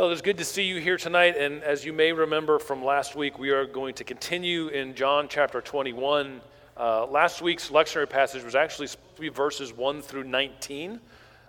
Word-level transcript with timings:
Well, 0.00 0.10
it's 0.12 0.22
good 0.22 0.38
to 0.38 0.46
see 0.46 0.62
you 0.62 0.80
here 0.80 0.96
tonight. 0.96 1.36
And 1.36 1.62
as 1.62 1.84
you 1.84 1.92
may 1.92 2.10
remember 2.10 2.58
from 2.58 2.82
last 2.82 3.14
week, 3.14 3.38
we 3.38 3.50
are 3.50 3.66
going 3.66 3.92
to 3.96 4.02
continue 4.02 4.68
in 4.68 4.94
John 4.94 5.28
chapter 5.28 5.60
21. 5.60 6.40
Uh, 6.74 7.04
last 7.04 7.42
week's 7.42 7.68
lectionary 7.68 8.08
passage 8.08 8.42
was 8.42 8.54
actually 8.54 8.88
verses 9.28 9.74
1 9.74 10.00
through 10.00 10.24
19. 10.24 11.00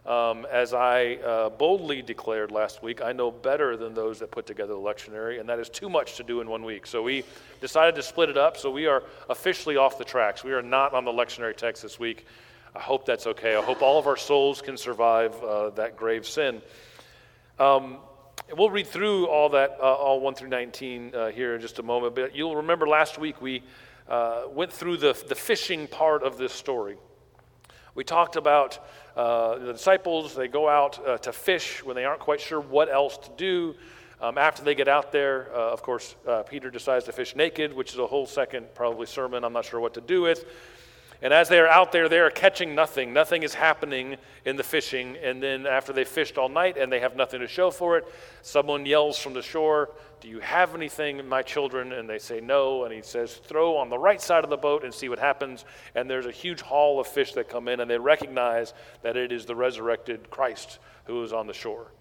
Um, 0.05 0.45
as 0.51 0.73
I 0.73 1.13
uh, 1.13 1.49
boldly 1.51 2.01
declared 2.01 2.51
last 2.51 2.83
week, 2.83 3.01
I 3.01 3.13
know 3.13 3.31
better 3.31 3.77
than 3.77 3.93
those 3.93 4.19
that 4.19 4.31
put 4.31 4.45
together 4.47 4.73
the 4.73 4.79
lectionary, 4.79 5.39
and 5.39 5.47
that 5.47 5.59
is 5.59 5.69
too 5.69 5.89
much 5.89 6.17
to 6.17 6.23
do 6.23 6.41
in 6.41 6.49
one 6.49 6.65
week. 6.65 6.85
So 6.85 7.01
we 7.01 7.23
decided 7.61 7.95
to 7.95 8.03
split 8.03 8.27
it 8.27 8.37
up. 8.37 8.57
So 8.57 8.69
we 8.69 8.85
are 8.85 9.01
officially 9.29 9.77
off 9.77 9.97
the 9.97 10.03
tracks. 10.03 10.43
We 10.43 10.51
are 10.51 10.61
not 10.61 10.93
on 10.93 11.05
the 11.05 11.11
lectionary 11.13 11.55
text 11.55 11.83
this 11.83 11.99
week. 12.01 12.25
I 12.75 12.81
hope 12.81 13.05
that's 13.05 13.27
okay. 13.27 13.55
I 13.55 13.61
hope 13.61 13.81
all 13.81 13.97
of 13.97 14.07
our 14.07 14.17
souls 14.17 14.61
can 14.61 14.75
survive 14.75 15.41
uh, 15.41 15.69
that 15.69 15.95
grave 15.95 16.27
sin. 16.27 16.61
Um, 17.57 17.99
we'll 18.57 18.69
read 18.69 18.87
through 18.87 19.27
all 19.27 19.49
that, 19.49 19.77
uh, 19.79 19.83
all 19.83 20.19
1 20.19 20.35
through 20.35 20.49
19 20.49 21.15
uh, 21.15 21.27
here 21.27 21.55
in 21.55 21.61
just 21.61 21.79
a 21.79 21.83
moment. 21.83 22.15
But 22.15 22.35
you'll 22.35 22.55
remember 22.55 22.87
last 22.87 23.17
week 23.17 23.41
we 23.41 23.63
uh, 24.07 24.43
went 24.49 24.71
through 24.71 24.97
the, 24.97 25.13
the 25.27 25.35
fishing 25.35 25.87
part 25.87 26.23
of 26.23 26.37
this 26.37 26.53
story. 26.53 26.97
We 27.95 28.03
talked 28.03 28.35
about 28.35 28.79
uh, 29.15 29.57
the 29.57 29.73
disciples, 29.73 30.35
they 30.35 30.47
go 30.47 30.69
out 30.69 31.05
uh, 31.05 31.17
to 31.19 31.33
fish 31.33 31.83
when 31.83 31.95
they 31.95 32.05
aren't 32.05 32.21
quite 32.21 32.39
sure 32.39 32.59
what 32.59 32.89
else 32.89 33.17
to 33.17 33.29
do. 33.37 33.75
Um, 34.21 34.37
after 34.37 34.63
they 34.63 34.75
get 34.75 34.87
out 34.87 35.11
there, 35.11 35.49
uh, 35.53 35.71
of 35.71 35.81
course, 35.81 36.15
Peter 36.49 36.69
decides 36.69 37.05
to 37.05 37.11
fish 37.11 37.35
naked, 37.35 37.73
which 37.73 37.91
is 37.91 37.99
a 37.99 38.05
whole 38.05 38.27
second, 38.27 38.67
probably, 38.75 39.07
sermon 39.07 39.43
I'm 39.43 39.53
not 39.53 39.65
sure 39.65 39.79
what 39.79 39.95
to 39.95 40.01
do 40.01 40.21
with. 40.21 40.45
And 41.23 41.31
as 41.31 41.49
they 41.49 41.59
are 41.59 41.67
out 41.67 41.91
there, 41.91 42.09
they 42.09 42.19
are 42.19 42.31
catching 42.31 42.73
nothing. 42.73 43.13
Nothing 43.13 43.43
is 43.43 43.53
happening 43.53 44.17
in 44.43 44.55
the 44.55 44.63
fishing. 44.63 45.17
And 45.21 45.41
then 45.41 45.67
after 45.67 45.93
they 45.93 46.03
fished 46.03 46.39
all 46.39 46.49
night 46.49 46.77
and 46.77 46.91
they 46.91 46.99
have 46.99 47.15
nothing 47.15 47.41
to 47.41 47.47
show 47.47 47.69
for 47.69 47.97
it, 47.97 48.05
someone 48.41 48.87
yells 48.87 49.19
from 49.19 49.33
the 49.33 49.41
shore, 49.43 49.91
Do 50.19 50.27
you 50.27 50.39
have 50.39 50.73
anything, 50.73 51.27
my 51.27 51.43
children? 51.43 51.91
And 51.91 52.09
they 52.09 52.17
say 52.17 52.41
no. 52.41 52.85
And 52.85 52.93
he 52.93 53.03
says, 53.03 53.35
Throw 53.35 53.77
on 53.77 53.89
the 53.89 53.99
right 53.99 54.19
side 54.19 54.43
of 54.43 54.49
the 54.49 54.57
boat 54.57 54.83
and 54.83 54.91
see 54.91 55.09
what 55.09 55.19
happens. 55.19 55.63
And 55.93 56.09
there's 56.09 56.25
a 56.25 56.31
huge 56.31 56.61
haul 56.61 56.99
of 56.99 57.05
fish 57.05 57.33
that 57.33 57.47
come 57.47 57.67
in, 57.67 57.81
and 57.81 57.89
they 57.89 57.99
recognize 57.99 58.73
that 59.03 59.15
it 59.15 59.31
is 59.31 59.45
the 59.45 59.55
resurrected 59.55 60.31
Christ 60.31 60.79
who 61.05 61.21
is 61.23 61.33
on 61.33 61.45
the 61.45 61.53
shore. 61.53 61.91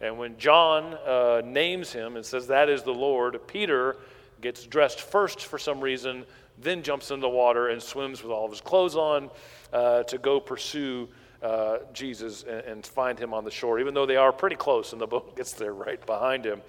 And 0.00 0.18
when 0.18 0.38
John 0.38 0.94
uh, 1.04 1.42
names 1.44 1.92
him 1.92 2.14
and 2.14 2.24
says, 2.24 2.46
That 2.46 2.68
is 2.68 2.84
the 2.84 2.94
Lord, 2.94 3.40
Peter 3.48 3.96
gets 4.40 4.64
dressed 4.66 5.00
first 5.00 5.40
for 5.40 5.58
some 5.58 5.80
reason 5.80 6.24
then 6.60 6.82
jumps 6.82 7.10
into 7.10 7.22
the 7.22 7.28
water 7.28 7.68
and 7.68 7.82
swims 7.82 8.22
with 8.22 8.32
all 8.32 8.44
of 8.44 8.50
his 8.50 8.60
clothes 8.60 8.96
on 8.96 9.30
uh, 9.72 10.02
to 10.04 10.18
go 10.18 10.40
pursue 10.40 11.08
uh, 11.42 11.78
Jesus 11.92 12.42
and, 12.42 12.60
and, 12.62 12.86
find 12.86 13.18
him 13.18 13.32
on 13.32 13.44
the 13.44 13.50
shore, 13.50 13.78
even 13.78 13.94
though 13.94 14.06
they 14.06 14.16
are 14.16 14.32
pretty 14.32 14.56
close 14.56 14.92
and 14.92 15.00
the 15.00 15.06
boat 15.14 15.36
gets 15.36 15.52
there 15.52 15.72
right 15.72 16.04
behind 16.04 16.44
him. 16.44 16.60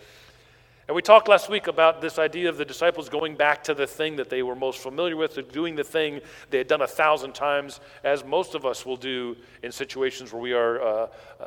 And 0.88 0.96
we 0.96 1.02
talked 1.04 1.28
last 1.28 1.50
week 1.50 1.68
about 1.68 2.02
this 2.02 2.18
idea 2.18 2.50
of 2.50 2.58
the 2.58 2.66
disciples 2.66 3.10
going 3.10 3.36
back 3.36 3.64
to 3.66 3.76
the 3.76 3.86
thing 3.86 4.16
that 4.16 4.30
they 4.30 4.42
were 4.42 4.56
most 4.56 4.80
familiar 4.80 5.16
with, 5.16 5.52
doing 5.52 5.76
the 5.76 5.84
thing 5.84 6.20
they 6.50 6.58
had 6.58 6.68
done 6.68 6.82
a 6.82 6.88
thousand 6.88 7.34
times, 7.34 7.80
as 8.04 8.24
most 8.24 8.56
of 8.56 8.66
us 8.66 8.88
will 8.88 8.98
do 8.98 9.36
in 9.62 9.72
situations 9.72 10.34
where 10.34 10.42
we 10.42 10.54
are 10.54 10.82
uh, 10.82 11.08
uh, 11.40 11.46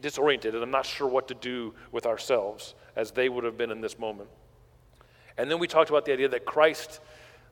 disoriented 0.00 0.54
and 0.54 0.62
I'm 0.62 0.72
not 0.72 0.86
sure 0.86 1.06
what 1.06 1.28
to 1.28 1.34
do 1.34 1.74
with 1.92 2.06
ourselves, 2.06 2.74
as 2.96 3.12
they 3.12 3.28
would 3.28 3.44
have 3.44 3.56
been 3.56 3.70
in 3.70 3.80
this 3.80 3.98
moment. 3.98 4.28
And 5.38 5.50
then 5.50 5.58
we 5.58 5.68
talked 5.68 5.90
about 5.90 6.04
the 6.04 6.12
idea 6.12 6.28
that 6.28 6.44
Christ 6.44 7.00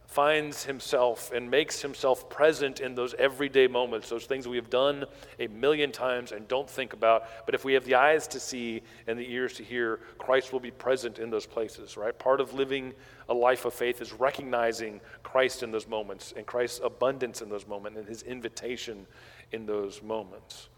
finds 0.09 0.65
himself 0.65 1.31
and 1.33 1.51
makes 1.51 1.83
himself 1.83 2.31
present 2.31 2.81
in 2.81 2.95
those 2.95 3.13
everyday 3.19 3.67
moments, 3.67 4.09
those 4.09 4.25
things 4.25 4.49
we 4.49 4.57
have 4.57 4.71
done 4.71 5.05
a 5.39 5.47
million 5.49 5.93
times 5.93 6.33
and 6.33 6.49
don't 6.49 6.69
think 6.69 6.95
about. 6.95 7.25
But 7.45 7.55
if 7.55 7.63
we 7.63 7.75
have 7.75 7.85
the 7.85 7.95
eyes 7.95 8.27
to 8.29 8.41
see 8.41 8.83
and 9.07 9.19
the 9.19 9.31
ears 9.31 9.53
to 9.55 9.63
hear, 9.63 10.01
Christ 10.17 10.51
will 10.51 10.61
be 10.61 10.71
present 10.71 11.19
in 11.19 11.29
those 11.29 11.45
places, 11.45 11.99
right? 11.99 12.19
Part 12.19 12.41
of 12.41 12.55
living 12.55 12.95
a 13.29 13.35
life 13.35 13.67
of 13.67 13.75
faith 13.75 14.01
is 14.01 14.15
recognizing 14.15 15.03
Christ 15.23 15.63
in 15.63 15.71
those 15.71 15.87
moments 15.87 16.33
and 16.35 16.47
Christ's 16.47 16.81
abundance 16.83 17.43
in 17.43 17.51
those 17.51 17.67
moments 17.67 17.99
and 17.99 18.09
his 18.09 18.23
invitation 18.23 19.07
in 19.53 19.67
those 19.67 20.03
moments. 20.03 20.71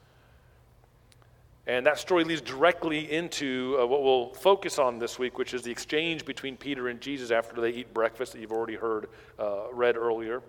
And 1.71 1.87
that 1.87 2.01
story 2.01 2.25
leads 2.25 2.41
directly 2.41 3.13
into 3.13 3.79
uh, 3.81 3.87
what 3.87 4.03
we'll 4.03 4.35
focus 4.35 4.77
on 4.77 4.99
this 4.99 5.21
week, 5.21 5.39
which 5.39 5.55
is 5.55 5.63
the 5.63 5.71
exchange 5.71 6.25
between 6.25 6.57
Peter 6.57 6.89
and 6.89 7.01
Jesus 7.01 7.31
after 7.31 7.61
they 7.61 7.71
eat 7.71 7.95
breakfast 7.95 8.33
that 8.33 8.41
you've 8.41 8.51
already 8.51 8.75
heard 8.75 9.09
uh, 9.39 9.73
read 9.73 9.97
earlier. 9.97 10.43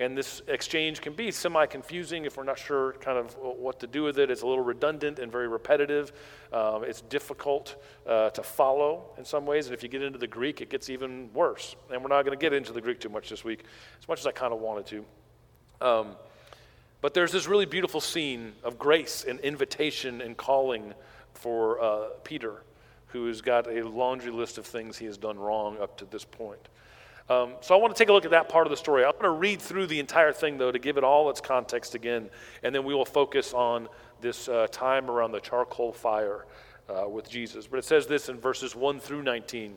And 0.00 0.18
this 0.18 0.42
exchange 0.48 1.00
can 1.00 1.12
be 1.12 1.30
semi 1.30 1.64
confusing 1.66 2.24
if 2.24 2.36
we're 2.36 2.42
not 2.42 2.58
sure 2.58 2.94
kind 2.94 3.18
of 3.18 3.34
what 3.34 3.78
to 3.78 3.86
do 3.86 4.02
with 4.02 4.18
it. 4.18 4.32
It's 4.32 4.42
a 4.42 4.48
little 4.48 4.64
redundant 4.64 5.20
and 5.20 5.30
very 5.30 5.46
repetitive. 5.46 6.10
Um, 6.52 6.82
it's 6.82 7.02
difficult 7.02 7.80
uh, 8.04 8.30
to 8.30 8.42
follow 8.42 9.12
in 9.16 9.24
some 9.24 9.46
ways. 9.46 9.66
And 9.66 9.74
if 9.74 9.84
you 9.84 9.88
get 9.88 10.02
into 10.02 10.18
the 10.18 10.26
Greek, 10.26 10.60
it 10.60 10.70
gets 10.70 10.90
even 10.90 11.32
worse. 11.32 11.76
And 11.92 12.02
we're 12.02 12.08
not 12.08 12.24
going 12.24 12.36
to 12.36 12.44
get 12.44 12.52
into 12.52 12.72
the 12.72 12.80
Greek 12.80 12.98
too 12.98 13.10
much 13.10 13.28
this 13.28 13.44
week, 13.44 13.62
as 14.02 14.08
much 14.08 14.18
as 14.18 14.26
I 14.26 14.32
kind 14.32 14.52
of 14.52 14.58
wanted 14.58 14.86
to. 14.86 15.04
Um, 15.80 16.16
but 17.00 17.14
there's 17.14 17.32
this 17.32 17.46
really 17.46 17.66
beautiful 17.66 18.00
scene 18.00 18.52
of 18.64 18.78
grace 18.78 19.24
and 19.26 19.38
invitation 19.40 20.20
and 20.20 20.36
calling 20.36 20.94
for 21.34 21.80
uh, 21.80 22.08
Peter, 22.24 22.62
who 23.08 23.26
has 23.26 23.40
got 23.40 23.68
a 23.68 23.82
laundry 23.82 24.32
list 24.32 24.58
of 24.58 24.66
things 24.66 24.98
he 24.98 25.06
has 25.06 25.16
done 25.16 25.38
wrong 25.38 25.78
up 25.80 25.96
to 25.98 26.04
this 26.06 26.24
point. 26.24 26.68
Um, 27.30 27.52
so 27.60 27.74
I 27.74 27.78
want 27.78 27.94
to 27.94 27.98
take 27.98 28.08
a 28.08 28.12
look 28.12 28.24
at 28.24 28.30
that 28.30 28.48
part 28.48 28.66
of 28.66 28.70
the 28.70 28.76
story. 28.76 29.04
I'm 29.04 29.12
going 29.12 29.24
to 29.24 29.30
read 29.30 29.60
through 29.60 29.86
the 29.86 30.00
entire 30.00 30.32
thing, 30.32 30.56
though, 30.56 30.72
to 30.72 30.78
give 30.78 30.96
it 30.96 31.04
all 31.04 31.28
its 31.28 31.42
context 31.42 31.94
again, 31.94 32.30
and 32.62 32.74
then 32.74 32.84
we 32.84 32.94
will 32.94 33.04
focus 33.04 33.52
on 33.52 33.88
this 34.20 34.48
uh, 34.48 34.66
time 34.72 35.10
around 35.10 35.32
the 35.32 35.40
charcoal 35.40 35.92
fire 35.92 36.46
uh, 36.88 37.06
with 37.06 37.28
Jesus. 37.28 37.66
But 37.66 37.78
it 37.78 37.84
says 37.84 38.06
this 38.06 38.28
in 38.30 38.40
verses 38.40 38.74
1 38.74 38.98
through 38.98 39.22
19 39.22 39.76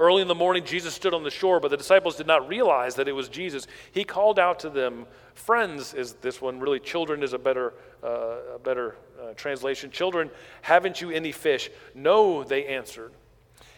Early 0.00 0.22
in 0.22 0.28
the 0.28 0.34
morning, 0.34 0.64
Jesus 0.64 0.94
stood 0.94 1.12
on 1.12 1.24
the 1.24 1.30
shore, 1.30 1.58
but 1.58 1.72
the 1.72 1.76
disciples 1.76 2.14
did 2.14 2.28
not 2.28 2.46
realize 2.48 2.94
that 2.94 3.08
it 3.08 3.12
was 3.12 3.28
Jesus. 3.28 3.66
He 3.90 4.04
called 4.04 4.38
out 4.38 4.60
to 4.60 4.70
them, 4.70 5.06
Friends 5.34 5.92
is 5.92 6.14
this 6.14 6.40
one, 6.40 6.60
really, 6.60 6.78
children 6.78 7.22
is 7.22 7.32
a 7.32 7.38
better, 7.38 7.74
uh, 8.04 8.54
a 8.54 8.58
better 8.60 8.96
uh, 9.20 9.34
translation. 9.34 9.90
Children, 9.90 10.30
haven't 10.62 11.00
you 11.00 11.10
any 11.10 11.32
fish? 11.32 11.68
No, 11.94 12.44
they 12.44 12.66
answered. 12.66 13.12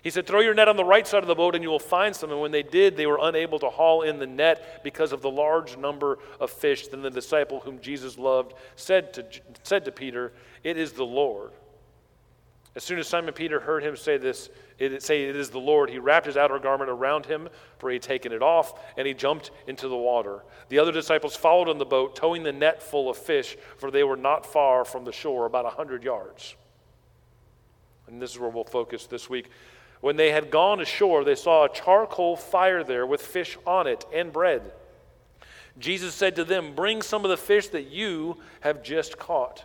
He 0.03 0.11
said, 0.11 0.27
Throw 0.27 0.41
your 0.41 0.55
net 0.55 0.69
on 0.69 0.77
the 0.77 0.85
right 0.85 1.07
side 1.07 1.23
of 1.23 1.29
the 1.29 1.35
boat 1.35 1.55
and 1.55 1.63
you 1.63 1.71
will 1.71 1.79
find 1.79 2.15
some. 2.15 2.31
And 2.31 2.41
when 2.41 2.51
they 2.51 2.63
did, 2.63 2.97
they 2.97 3.07
were 3.07 3.19
unable 3.23 3.59
to 3.59 3.69
haul 3.69 4.03
in 4.03 4.19
the 4.19 4.27
net 4.27 4.83
because 4.83 5.13
of 5.13 5.23
the 5.23 5.31
large 5.31 5.77
number 5.77 6.19
of 6.39 6.51
fish. 6.51 6.89
Then 6.89 7.03
the 7.03 7.11
disciple 7.11 7.61
whom 7.61 7.81
Jesus 7.81 8.19
loved 8.19 8.55
said 8.77 9.13
to, 9.15 9.27
said 9.63 9.85
to 9.85 9.93
Peter, 9.93 10.33
It 10.65 10.77
is 10.77 10.93
the 10.93 11.05
Lord. 11.05 11.53
As 12.77 12.85
soon 12.85 13.01
as 13.01 13.09
Simon 13.09 13.35
Peter 13.35 13.59
heard 13.59 13.83
him 13.83 13.97
say 13.97 14.17
this, 14.17 14.49
it, 14.79 15.03
say 15.03 15.25
it 15.25 15.35
is 15.35 15.51
the 15.51 15.59
Lord, 15.59 15.91
he 15.91 15.99
wrapped 15.99 16.27
his 16.27 16.37
outer 16.37 16.59
garment 16.61 16.89
around 16.89 17.27
him, 17.27 17.49
for 17.79 17.91
he 17.91 17.97
had 17.97 18.03
taken 18.03 18.33
it 18.33 18.43
off, 18.43 18.79
and 18.97 19.09
he 19.09 19.15
jumped 19.15 19.51
into 19.67 19.89
the 19.89 19.97
water. 19.97 20.45
The 20.69 20.79
other 20.79 20.93
disciples 20.93 21.35
followed 21.35 21.69
on 21.69 21.79
the 21.79 21.85
boat, 21.85 22.15
towing 22.15 22.45
the 22.45 22.53
net 22.53 22.81
full 22.81 23.11
of 23.11 23.17
fish, 23.17 23.57
for 23.77 23.91
they 23.91 24.05
were 24.05 24.17
not 24.17 24.47
far 24.47 24.85
from 24.85 25.05
the 25.05 25.13
shore, 25.13 25.47
about 25.47 25.67
a 25.67 25.71
hundred 25.71 26.05
yards. 26.05 26.55
And 28.07 28.23
this 28.23 28.31
is 28.31 28.39
where 28.39 28.51
we'll 28.51 28.65
focus 28.65 29.07
this 29.07 29.29
week. 29.29 29.49
When 30.01 30.17
they 30.17 30.31
had 30.31 30.51
gone 30.51 30.81
ashore, 30.81 31.25
they 31.25 31.35
saw 31.35 31.65
a 31.65 31.69
charcoal 31.69 32.37
fire 32.37 32.85
there 32.85 33.05
with 33.05 33.21
fish 33.21 33.59
on 33.67 33.87
it 33.87 34.05
and 34.13 34.33
bread. 34.33 34.73
Jesus 35.79 36.15
said 36.15 36.37
to 36.37 36.45
them, 36.45 36.75
Bring 36.75 37.03
some 37.03 37.25
of 37.25 37.31
the 37.31 37.37
fish 37.37 37.69
that 37.69 37.91
you 37.91 38.39
have 38.61 38.83
just 38.83 39.19
caught. 39.19 39.65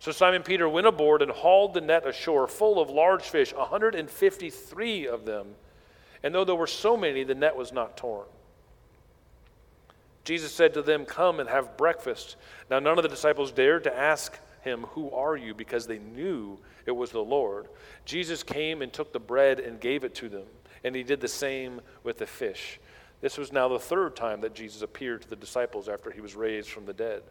So 0.00 0.12
Simon 0.12 0.42
Peter 0.42 0.68
went 0.68 0.86
aboard 0.86 1.22
and 1.22 1.30
hauled 1.30 1.74
the 1.74 1.80
net 1.80 2.06
ashore 2.06 2.46
full 2.46 2.80
of 2.80 2.90
large 2.90 3.24
fish, 3.24 3.52
153 3.52 5.06
of 5.08 5.24
them. 5.24 5.54
And 6.22 6.34
though 6.34 6.44
there 6.44 6.54
were 6.54 6.66
so 6.66 6.96
many, 6.96 7.24
the 7.24 7.34
net 7.34 7.56
was 7.56 7.72
not 7.72 7.96
torn. 7.96 8.26
Jesus 10.24 10.52
said 10.52 10.74
to 10.74 10.82
them, 10.82 11.04
Come 11.04 11.40
and 11.40 11.48
have 11.48 11.76
breakfast. 11.76 12.36
Now, 12.70 12.78
none 12.78 12.98
of 12.98 13.02
the 13.02 13.08
disciples 13.08 13.50
dared 13.50 13.84
to 13.84 13.96
ask 13.96 14.38
him, 14.60 14.82
Who 14.90 15.10
are 15.10 15.36
you? 15.36 15.54
because 15.54 15.86
they 15.86 15.98
knew 15.98 16.58
it 16.86 16.92
was 16.92 17.10
the 17.10 17.20
Lord. 17.20 17.68
Jesus 18.04 18.42
came 18.42 18.82
and 18.82 18.92
took 18.92 19.12
the 19.12 19.20
bread 19.20 19.58
and 19.58 19.80
gave 19.80 20.04
it 20.04 20.14
to 20.16 20.28
them, 20.28 20.46
and 20.84 20.94
he 20.94 21.02
did 21.02 21.20
the 21.20 21.28
same 21.28 21.80
with 22.04 22.18
the 22.18 22.26
fish. 22.26 22.78
This 23.20 23.36
was 23.36 23.52
now 23.52 23.68
the 23.68 23.78
third 23.78 24.16
time 24.16 24.42
that 24.42 24.54
Jesus 24.54 24.82
appeared 24.82 25.22
to 25.22 25.28
the 25.30 25.36
disciples 25.36 25.88
after 25.88 26.10
he 26.10 26.20
was 26.20 26.36
raised 26.36 26.68
from 26.68 26.86
the 26.86 26.92
dead. 26.92 27.22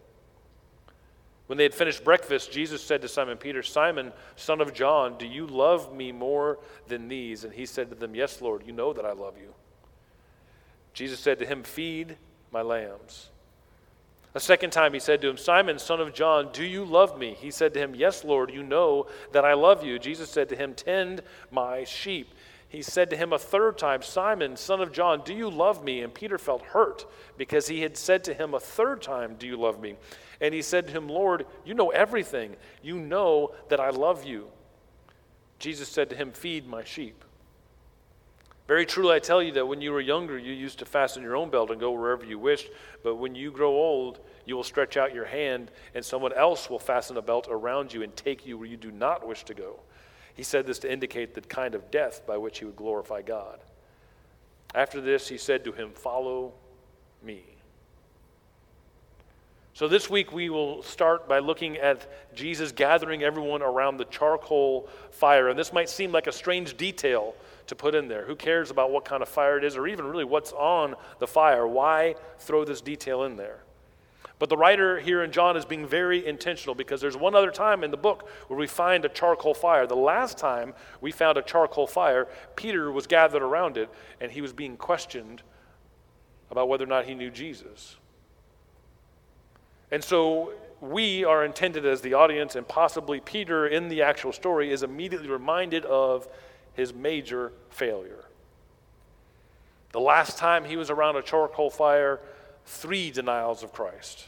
When 1.47 1.57
they 1.57 1.63
had 1.63 1.73
finished 1.73 2.03
breakfast, 2.03 2.51
Jesus 2.51 2.83
said 2.83 3.01
to 3.01 3.07
Simon 3.07 3.37
Peter, 3.37 3.63
Simon, 3.63 4.11
son 4.35 4.61
of 4.61 4.73
John, 4.73 5.17
do 5.17 5.25
you 5.25 5.47
love 5.47 5.93
me 5.95 6.11
more 6.11 6.59
than 6.87 7.07
these? 7.07 7.45
And 7.45 7.53
he 7.53 7.65
said 7.65 7.89
to 7.89 7.95
them, 7.95 8.13
Yes, 8.13 8.41
Lord, 8.41 8.63
you 8.65 8.73
know 8.73 8.93
that 8.93 9.05
I 9.05 9.13
love 9.13 9.37
you. 9.37 9.53
Jesus 10.93 11.19
said 11.19 11.39
to 11.39 11.45
him, 11.45 11.63
Feed 11.63 12.17
my 12.51 12.61
lambs. 12.61 13.29
A 14.35 14.39
second 14.41 14.71
time 14.71 14.93
he 14.93 14.99
said 14.99 15.21
to 15.21 15.29
him, 15.29 15.37
Simon, 15.37 15.79
son 15.79 16.01
of 16.01 16.13
John, 16.13 16.49
do 16.51 16.63
you 16.63 16.83
love 16.83 17.17
me? 17.17 17.35
He 17.39 17.49
said 17.49 17.73
to 17.73 17.79
him, 17.79 17.95
Yes, 17.95 18.23
Lord, 18.23 18.51
you 18.51 18.61
know 18.61 19.07
that 19.31 19.45
I 19.45 19.53
love 19.53 19.83
you. 19.85 19.97
Jesus 19.99 20.29
said 20.29 20.49
to 20.49 20.55
him, 20.55 20.73
Tend 20.73 21.23
my 21.49 21.85
sheep. 21.85 22.33
He 22.69 22.81
said 22.81 23.09
to 23.11 23.15
him 23.15 23.31
a 23.31 23.39
third 23.39 23.77
time, 23.77 24.01
Simon, 24.01 24.57
son 24.57 24.81
of 24.81 24.91
John, 24.91 25.21
do 25.23 25.33
you 25.33 25.49
love 25.49 25.83
me? 25.83 26.01
And 26.01 26.13
Peter 26.13 26.37
felt 26.37 26.61
hurt 26.61 27.05
because 27.37 27.67
he 27.67 27.81
had 27.81 27.95
said 27.95 28.25
to 28.25 28.33
him 28.33 28.53
a 28.53 28.59
third 28.59 29.01
time, 29.01 29.35
Do 29.35 29.47
you 29.47 29.55
love 29.55 29.79
me? 29.79 29.95
And 30.39 30.53
he 30.53 30.61
said 30.61 30.87
to 30.87 30.93
him, 30.93 31.07
Lord, 31.07 31.45
you 31.65 31.73
know 31.73 31.89
everything. 31.89 32.55
You 32.83 32.99
know 32.99 33.53
that 33.69 33.79
I 33.79 33.89
love 33.89 34.23
you. 34.23 34.47
Jesus 35.59 35.89
said 35.89 36.09
to 36.11 36.15
him, 36.15 36.31
Feed 36.31 36.67
my 36.67 36.83
sheep. 36.83 37.23
Very 38.67 38.85
truly, 38.85 39.15
I 39.15 39.19
tell 39.19 39.41
you 39.41 39.53
that 39.53 39.65
when 39.65 39.79
you 39.79 39.93
were 39.93 40.01
younger, 40.01 40.37
you 40.37 40.51
used 40.51 40.79
to 40.79 40.85
fasten 40.85 41.23
your 41.23 41.37
own 41.37 41.49
belt 41.49 41.71
and 41.71 41.79
go 41.79 41.91
wherever 41.91 42.25
you 42.25 42.37
wished. 42.37 42.69
But 43.01 43.15
when 43.15 43.33
you 43.33 43.49
grow 43.49 43.71
old, 43.71 44.19
you 44.45 44.55
will 44.55 44.63
stretch 44.63 44.97
out 44.97 45.13
your 45.13 45.25
hand, 45.25 45.71
and 45.95 46.03
someone 46.03 46.33
else 46.33 46.69
will 46.69 46.79
fasten 46.79 47.15
a 47.15 47.21
belt 47.21 47.47
around 47.49 47.93
you 47.93 48.03
and 48.03 48.13
take 48.15 48.45
you 48.45 48.57
where 48.57 48.67
you 48.67 48.75
do 48.75 48.91
not 48.91 49.25
wish 49.25 49.45
to 49.45 49.53
go. 49.53 49.79
He 50.35 50.43
said 50.43 50.67
this 50.67 50.79
to 50.79 50.91
indicate 50.91 51.33
the 51.33 51.41
kind 51.41 51.75
of 51.75 51.89
death 51.89 52.27
by 52.27 52.37
which 52.37 52.59
he 52.59 52.65
would 52.65 52.75
glorify 52.75 53.21
God. 53.21 53.59
After 54.75 54.99
this, 54.99 55.29
he 55.29 55.37
said 55.37 55.63
to 55.63 55.71
him, 55.71 55.91
Follow 55.93 56.53
me. 57.23 57.56
So, 59.77 59.87
this 59.87 60.09
week 60.09 60.33
we 60.33 60.49
will 60.49 60.81
start 60.81 61.29
by 61.29 61.37
looking 61.37 61.77
at 61.77 62.33
Jesus 62.33 62.71
gathering 62.71 63.21
everyone 63.21 63.61
around 63.61 63.97
the 63.97 64.05
charcoal 64.05 64.89
fire. 65.11 65.49
And 65.49 65.59
this 65.59 65.71
might 65.71 65.87
seem 65.87 66.11
like 66.11 66.25
a 66.25 66.31
strange 66.31 66.77
detail 66.77 67.35
to 67.67 67.75
put 67.75 67.93
in 67.93 68.07
there. 68.07 68.25
Who 68.25 68.35
cares 68.35 68.71
about 68.71 68.89
what 68.89 69.05
kind 69.05 69.21
of 69.21 69.29
fire 69.29 69.59
it 69.59 69.63
is 69.63 69.77
or 69.77 69.85
even 69.85 70.07
really 70.07 70.23
what's 70.23 70.51
on 70.51 70.95
the 71.19 71.27
fire? 71.27 71.67
Why 71.67 72.15
throw 72.39 72.65
this 72.65 72.81
detail 72.81 73.23
in 73.25 73.37
there? 73.37 73.59
But 74.39 74.49
the 74.49 74.57
writer 74.57 74.99
here 74.99 75.21
in 75.21 75.31
John 75.31 75.55
is 75.55 75.63
being 75.63 75.85
very 75.85 76.25
intentional 76.25 76.73
because 76.73 76.99
there's 76.99 77.15
one 77.15 77.35
other 77.35 77.51
time 77.51 77.83
in 77.83 77.91
the 77.91 77.97
book 77.97 78.27
where 78.47 78.57
we 78.57 78.65
find 78.65 79.05
a 79.05 79.09
charcoal 79.09 79.53
fire. 79.53 79.85
The 79.85 79.95
last 79.95 80.39
time 80.39 80.73
we 81.01 81.11
found 81.11 81.37
a 81.37 81.43
charcoal 81.43 81.85
fire, 81.85 82.27
Peter 82.55 82.91
was 82.91 83.05
gathered 83.05 83.43
around 83.43 83.77
it 83.77 83.91
and 84.19 84.31
he 84.31 84.41
was 84.41 84.53
being 84.53 84.75
questioned 84.75 85.43
about 86.49 86.67
whether 86.67 86.83
or 86.83 86.87
not 86.87 87.05
he 87.05 87.13
knew 87.13 87.29
Jesus. 87.29 87.97
And 89.91 90.03
so 90.03 90.53
we 90.81 91.23
are 91.23 91.43
intended 91.43 91.85
as 91.85 92.01
the 92.01 92.13
audience, 92.13 92.55
and 92.55 92.67
possibly 92.67 93.19
Peter 93.19 93.67
in 93.67 93.87
the 93.87 94.01
actual 94.01 94.31
story 94.31 94.71
is 94.71 94.83
immediately 94.83 95.29
reminded 95.29 95.85
of 95.85 96.27
his 96.73 96.93
major 96.93 97.51
failure. 97.69 98.25
The 99.91 99.99
last 99.99 100.37
time 100.37 100.65
he 100.65 100.77
was 100.77 100.89
around 100.89 101.15
a 101.15 101.21
charcoal 101.21 101.69
fire, 101.69 102.19
three 102.65 103.09
denials 103.09 103.63
of 103.63 103.73
Christ. 103.73 104.27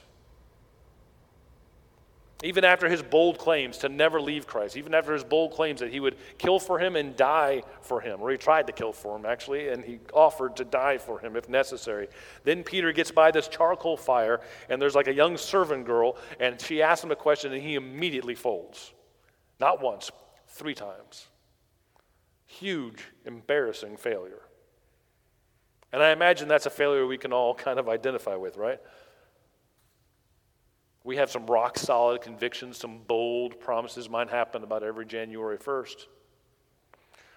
Even 2.42 2.64
after 2.64 2.88
his 2.88 3.02
bold 3.02 3.38
claims 3.38 3.80
to 3.80 3.90
never 3.90 4.22
leave 4.22 4.48
Christ, 4.48 4.78
even 4.78 4.94
after 4.94 5.12
his 5.12 5.26
bold 5.26 5.52
claims 5.52 5.82
that 5.82 5.92
he 5.92 6.00
would 6.00 6.16
kill 6.38 6.58
for 6.58 6.80
him 6.80 6.96
and 6.96 7.14
die 7.18 7.64
for 7.82 8.00
him, 8.00 8.22
or 8.22 8.32
he 8.32 8.38
tried 8.38 8.68
to 8.68 8.74
kill 8.74 8.94
for 8.94 9.18
him 9.18 9.26
actually, 9.26 9.68
and 9.68 9.84
he 9.84 10.00
offered 10.14 10.56
to 10.56 10.64
die 10.64 10.98
for 10.98 11.20
him 11.20 11.36
if 11.36 11.50
necessary. 11.50 12.08
Then 12.46 12.64
Peter 12.64 12.94
gets 12.94 13.12
by 13.12 13.32
this 13.32 13.50
charcoal 13.50 13.98
fire, 13.98 14.40
and 14.70 14.82
there's 14.82 14.96
like 14.96 15.08
a 15.08 15.14
young 15.14 15.36
servant 15.36 15.86
girl, 15.86 16.16
and 16.40 16.62
she 16.62 16.82
asks 16.82 17.04
him 17.04 17.12
a 17.12 17.16
question, 17.16 17.52
and 17.52 17.62
he 17.62 17.76
immediately 17.76 18.36
folds. 18.36 18.94
Not 19.60 19.82
once, 19.82 20.10
three 20.48 20.76
times. 20.76 21.28
Huge, 22.46 23.06
embarrassing 23.26 23.98
failure. 23.98 24.44
And 25.92 26.02
I 26.02 26.12
imagine 26.12 26.48
that's 26.48 26.68
a 26.68 26.72
failure 26.72 27.06
we 27.06 27.18
can 27.18 27.34
all 27.34 27.54
kind 27.54 27.80
of 27.80 27.90
identify 27.90 28.36
with, 28.36 28.56
right? 28.56 28.80
We 31.04 31.16
have 31.16 31.32
some 31.32 31.46
rock 31.48 31.78
solid 31.78 32.22
convictions, 32.22 32.78
some 32.78 33.00
bold 33.08 33.60
promises 33.60 34.10
might 34.10 34.30
happen 34.30 34.64
about 34.64 34.84
every 34.84 35.06
January 35.06 35.58
1st. 35.58 36.08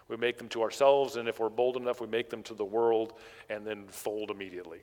We 0.08 0.16
make 0.16 0.36
them 0.36 0.48
to 0.50 0.62
ourselves, 0.62 1.16
and 1.16 1.28
if 1.28 1.38
we're 1.38 1.48
bold 1.48 1.76
enough, 1.76 2.00
we 2.00 2.06
make 2.06 2.28
them 2.28 2.42
to 2.44 2.54
the 2.54 2.64
world 2.64 3.14
and 3.48 3.66
then 3.66 3.86
fold 3.88 4.30
immediately. 4.30 4.80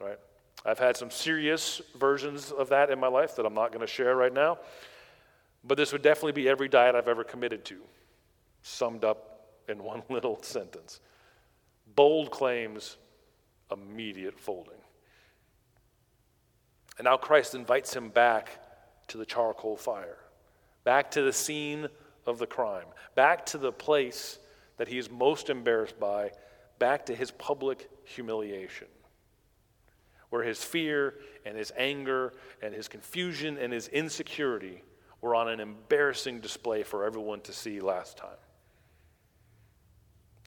Right? 0.00 0.18
I've 0.64 0.78
had 0.78 0.96
some 0.96 1.10
serious 1.10 1.80
versions 1.96 2.50
of 2.50 2.68
that 2.68 2.90
in 2.90 3.00
my 3.00 3.06
life 3.08 3.36
that 3.36 3.46
I'm 3.46 3.54
not 3.54 3.72
going 3.72 3.80
to 3.80 3.92
share 3.92 4.14
right 4.14 4.32
now, 4.32 4.58
but 5.64 5.76
this 5.76 5.92
would 5.92 6.02
definitely 6.02 6.32
be 6.32 6.48
every 6.48 6.68
diet 6.68 6.94
I've 6.94 7.08
ever 7.08 7.24
committed 7.24 7.64
to, 7.66 7.80
summed 8.62 9.04
up 9.04 9.48
in 9.68 9.82
one 9.84 10.02
little 10.08 10.42
sentence. 10.42 11.00
Bold 11.94 12.30
claims, 12.30 12.96
immediate 13.70 14.38
folding. 14.38 14.81
And 16.98 17.04
now 17.04 17.16
Christ 17.16 17.54
invites 17.54 17.94
him 17.94 18.10
back 18.10 18.60
to 19.08 19.18
the 19.18 19.26
charcoal 19.26 19.76
fire, 19.76 20.18
back 20.84 21.10
to 21.12 21.22
the 21.22 21.32
scene 21.32 21.88
of 22.26 22.38
the 22.38 22.46
crime, 22.46 22.86
back 23.14 23.46
to 23.46 23.58
the 23.58 23.72
place 23.72 24.38
that 24.76 24.88
he 24.88 24.98
is 24.98 25.10
most 25.10 25.50
embarrassed 25.50 25.98
by, 25.98 26.30
back 26.78 27.06
to 27.06 27.14
his 27.14 27.30
public 27.30 27.88
humiliation, 28.04 28.88
where 30.30 30.42
his 30.42 30.62
fear 30.62 31.14
and 31.44 31.56
his 31.56 31.72
anger 31.76 32.32
and 32.62 32.74
his 32.74 32.88
confusion 32.88 33.58
and 33.58 33.72
his 33.72 33.88
insecurity 33.88 34.82
were 35.20 35.34
on 35.34 35.48
an 35.48 35.60
embarrassing 35.60 36.40
display 36.40 36.82
for 36.82 37.04
everyone 37.04 37.40
to 37.42 37.52
see 37.52 37.80
last 37.80 38.16
time. 38.16 38.30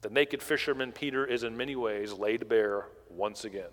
The 0.02 0.10
naked 0.10 0.42
fisherman 0.42 0.92
Peter 0.92 1.24
is 1.24 1.42
in 1.42 1.56
many 1.56 1.74
ways 1.74 2.12
laid 2.12 2.48
bare 2.48 2.86
once 3.08 3.44
again. 3.44 3.70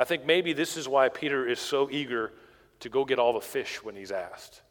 I 0.00 0.04
think 0.04 0.24
maybe 0.24 0.54
this 0.54 0.78
is 0.78 0.88
why 0.88 1.10
Peter 1.10 1.46
is 1.46 1.60
so 1.60 1.90
eager 1.90 2.32
to 2.80 2.88
go 2.88 3.04
get 3.04 3.18
all 3.18 3.34
the 3.34 3.40
fish 3.40 3.84
when 3.84 3.94
he's 3.94 4.10
asked. 4.10 4.62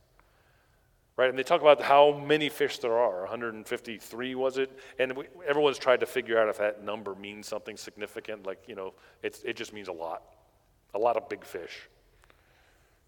Right? 1.15 1.29
And 1.29 1.37
they 1.37 1.43
talk 1.43 1.61
about 1.61 1.81
how 1.81 2.17
many 2.17 2.49
fish 2.49 2.79
there 2.79 2.97
are 2.97 3.19
153, 3.19 4.35
was 4.35 4.57
it? 4.57 4.71
And 4.97 5.15
we, 5.15 5.25
everyone's 5.47 5.77
tried 5.77 5.99
to 5.99 6.07
figure 6.07 6.39
out 6.39 6.49
if 6.49 6.57
that 6.57 6.83
number 6.83 7.13
means 7.13 7.47
something 7.47 7.77
significant. 7.77 8.47
Like, 8.47 8.63
you 8.67 8.73
know, 8.73 8.93
it 9.21 9.55
just 9.55 9.71
means 9.71 9.87
a 9.87 9.93
lot. 9.93 10.23
A 10.95 10.97
lot 10.97 11.15
of 11.15 11.29
big 11.29 11.45
fish. 11.45 11.77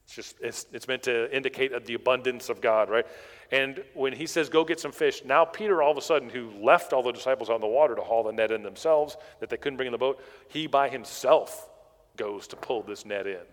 It's 0.05 0.13
just, 0.13 0.35
it's, 0.41 0.67
it's 0.71 0.87
meant 0.87 1.03
to 1.03 1.35
indicate 1.35 1.85
the 1.85 1.95
abundance 1.95 2.49
of 2.49 2.61
God, 2.61 2.89
right? 2.91 3.07
And 3.51 3.83
when 3.95 4.13
he 4.13 4.27
says, 4.27 4.47
go 4.47 4.63
get 4.63 4.79
some 4.79 4.91
fish, 4.91 5.23
now 5.25 5.43
Peter, 5.43 5.81
all 5.81 5.91
of 5.91 5.97
a 5.97 6.01
sudden, 6.01 6.29
who 6.29 6.51
left 6.61 6.93
all 6.93 7.01
the 7.01 7.13
disciples 7.13 7.49
on 7.49 7.61
the 7.61 7.67
water 7.67 7.95
to 7.95 8.01
haul 8.01 8.23
the 8.23 8.31
net 8.31 8.51
in 8.51 8.61
themselves, 8.61 9.17
that 9.39 9.49
they 9.49 9.57
couldn't 9.57 9.77
bring 9.77 9.87
in 9.87 9.91
the 9.91 9.97
boat, 9.97 10.21
he 10.49 10.67
by 10.67 10.87
himself 10.87 11.69
goes 12.17 12.47
to 12.47 12.55
pull 12.55 12.83
this 12.83 13.05
net 13.05 13.27
in. 13.27 13.45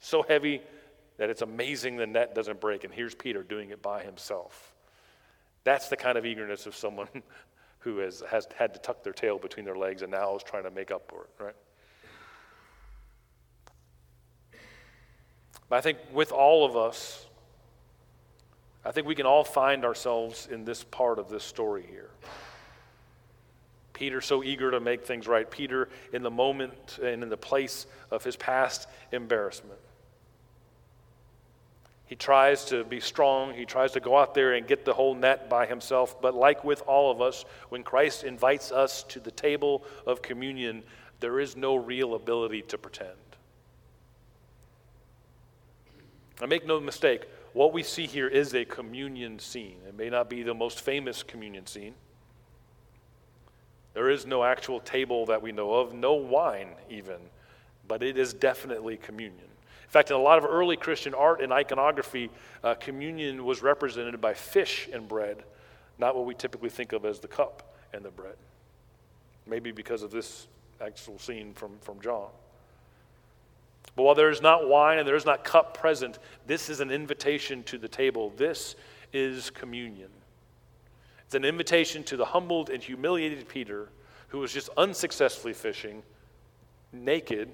So 0.00 0.22
heavy 0.22 0.62
that 1.16 1.30
it's 1.30 1.42
amazing 1.42 1.96
the 1.96 2.06
net 2.06 2.34
doesn't 2.34 2.60
break. 2.60 2.84
And 2.84 2.92
here's 2.92 3.14
Peter 3.14 3.42
doing 3.42 3.70
it 3.70 3.82
by 3.82 4.02
himself. 4.02 4.74
That's 5.64 5.88
the 5.88 5.96
kind 5.96 6.16
of 6.16 6.24
eagerness 6.24 6.66
of 6.66 6.76
someone 6.76 7.08
who 7.80 7.98
has, 7.98 8.22
has 8.30 8.46
had 8.56 8.72
to 8.74 8.80
tuck 8.80 9.02
their 9.02 9.12
tail 9.12 9.38
between 9.38 9.64
their 9.64 9.76
legs 9.76 10.02
and 10.02 10.10
now 10.10 10.36
is 10.36 10.42
trying 10.42 10.64
to 10.64 10.70
make 10.70 10.90
up 10.90 11.08
for 11.08 11.24
it, 11.24 11.42
right? 11.42 11.56
But 15.68 15.76
I 15.76 15.80
think 15.80 15.98
with 16.12 16.32
all 16.32 16.64
of 16.64 16.76
us, 16.76 17.26
I 18.84 18.92
think 18.92 19.06
we 19.06 19.14
can 19.14 19.26
all 19.26 19.44
find 19.44 19.84
ourselves 19.84 20.48
in 20.50 20.64
this 20.64 20.82
part 20.84 21.18
of 21.18 21.28
this 21.28 21.44
story 21.44 21.84
here. 21.88 22.10
Peter 23.98 24.20
so 24.20 24.44
eager 24.44 24.70
to 24.70 24.78
make 24.78 25.04
things 25.04 25.26
right. 25.26 25.50
Peter 25.50 25.88
in 26.12 26.22
the 26.22 26.30
moment 26.30 27.00
and 27.02 27.20
in 27.20 27.28
the 27.28 27.36
place 27.36 27.84
of 28.12 28.22
his 28.22 28.36
past 28.36 28.86
embarrassment. 29.10 29.80
He 32.06 32.14
tries 32.14 32.64
to 32.66 32.84
be 32.84 33.00
strong. 33.00 33.54
He 33.54 33.64
tries 33.64 33.90
to 33.92 34.00
go 34.00 34.16
out 34.16 34.34
there 34.34 34.54
and 34.54 34.68
get 34.68 34.84
the 34.84 34.94
whole 34.94 35.16
net 35.16 35.50
by 35.50 35.66
himself. 35.66 36.22
But, 36.22 36.36
like 36.36 36.62
with 36.62 36.80
all 36.82 37.10
of 37.10 37.20
us, 37.20 37.44
when 37.70 37.82
Christ 37.82 38.22
invites 38.22 38.70
us 38.70 39.02
to 39.08 39.18
the 39.18 39.32
table 39.32 39.84
of 40.06 40.22
communion, 40.22 40.84
there 41.18 41.40
is 41.40 41.56
no 41.56 41.74
real 41.74 42.14
ability 42.14 42.62
to 42.62 42.78
pretend. 42.78 43.10
I 46.40 46.46
make 46.46 46.64
no 46.64 46.78
mistake, 46.78 47.24
what 47.52 47.72
we 47.72 47.82
see 47.82 48.06
here 48.06 48.28
is 48.28 48.54
a 48.54 48.64
communion 48.64 49.40
scene. 49.40 49.78
It 49.88 49.98
may 49.98 50.08
not 50.08 50.30
be 50.30 50.44
the 50.44 50.54
most 50.54 50.80
famous 50.80 51.24
communion 51.24 51.66
scene. 51.66 51.94
There 53.98 54.10
is 54.10 54.26
no 54.26 54.44
actual 54.44 54.78
table 54.78 55.26
that 55.26 55.42
we 55.42 55.50
know 55.50 55.72
of, 55.72 55.92
no 55.92 56.14
wine 56.14 56.68
even, 56.88 57.16
but 57.88 58.00
it 58.00 58.16
is 58.16 58.32
definitely 58.32 58.96
communion. 58.96 59.42
In 59.42 59.90
fact, 59.90 60.10
in 60.10 60.16
a 60.16 60.20
lot 60.20 60.38
of 60.38 60.44
early 60.44 60.76
Christian 60.76 61.14
art 61.14 61.40
and 61.40 61.52
iconography, 61.52 62.30
uh, 62.62 62.74
communion 62.74 63.44
was 63.44 63.60
represented 63.60 64.20
by 64.20 64.34
fish 64.34 64.88
and 64.92 65.08
bread, 65.08 65.42
not 65.98 66.14
what 66.14 66.26
we 66.26 66.34
typically 66.36 66.68
think 66.68 66.92
of 66.92 67.04
as 67.04 67.18
the 67.18 67.26
cup 67.26 67.74
and 67.92 68.04
the 68.04 68.10
bread. 68.10 68.36
Maybe 69.48 69.72
because 69.72 70.04
of 70.04 70.12
this 70.12 70.46
actual 70.80 71.18
scene 71.18 71.52
from, 71.52 71.72
from 71.80 72.00
John. 72.00 72.28
But 73.96 74.04
while 74.04 74.14
there 74.14 74.30
is 74.30 74.40
not 74.40 74.68
wine 74.68 74.98
and 74.98 75.08
there 75.08 75.16
is 75.16 75.26
not 75.26 75.42
cup 75.42 75.76
present, 75.76 76.20
this 76.46 76.70
is 76.70 76.78
an 76.78 76.92
invitation 76.92 77.64
to 77.64 77.78
the 77.78 77.88
table. 77.88 78.32
This 78.36 78.76
is 79.12 79.50
communion. 79.50 80.10
It's 81.28 81.34
an 81.34 81.44
invitation 81.44 82.04
to 82.04 82.16
the 82.16 82.24
humbled 82.24 82.70
and 82.70 82.82
humiliated 82.82 83.46
Peter 83.50 83.90
who 84.28 84.38
was 84.38 84.50
just 84.50 84.70
unsuccessfully 84.78 85.52
fishing, 85.52 86.02
naked, 86.90 87.50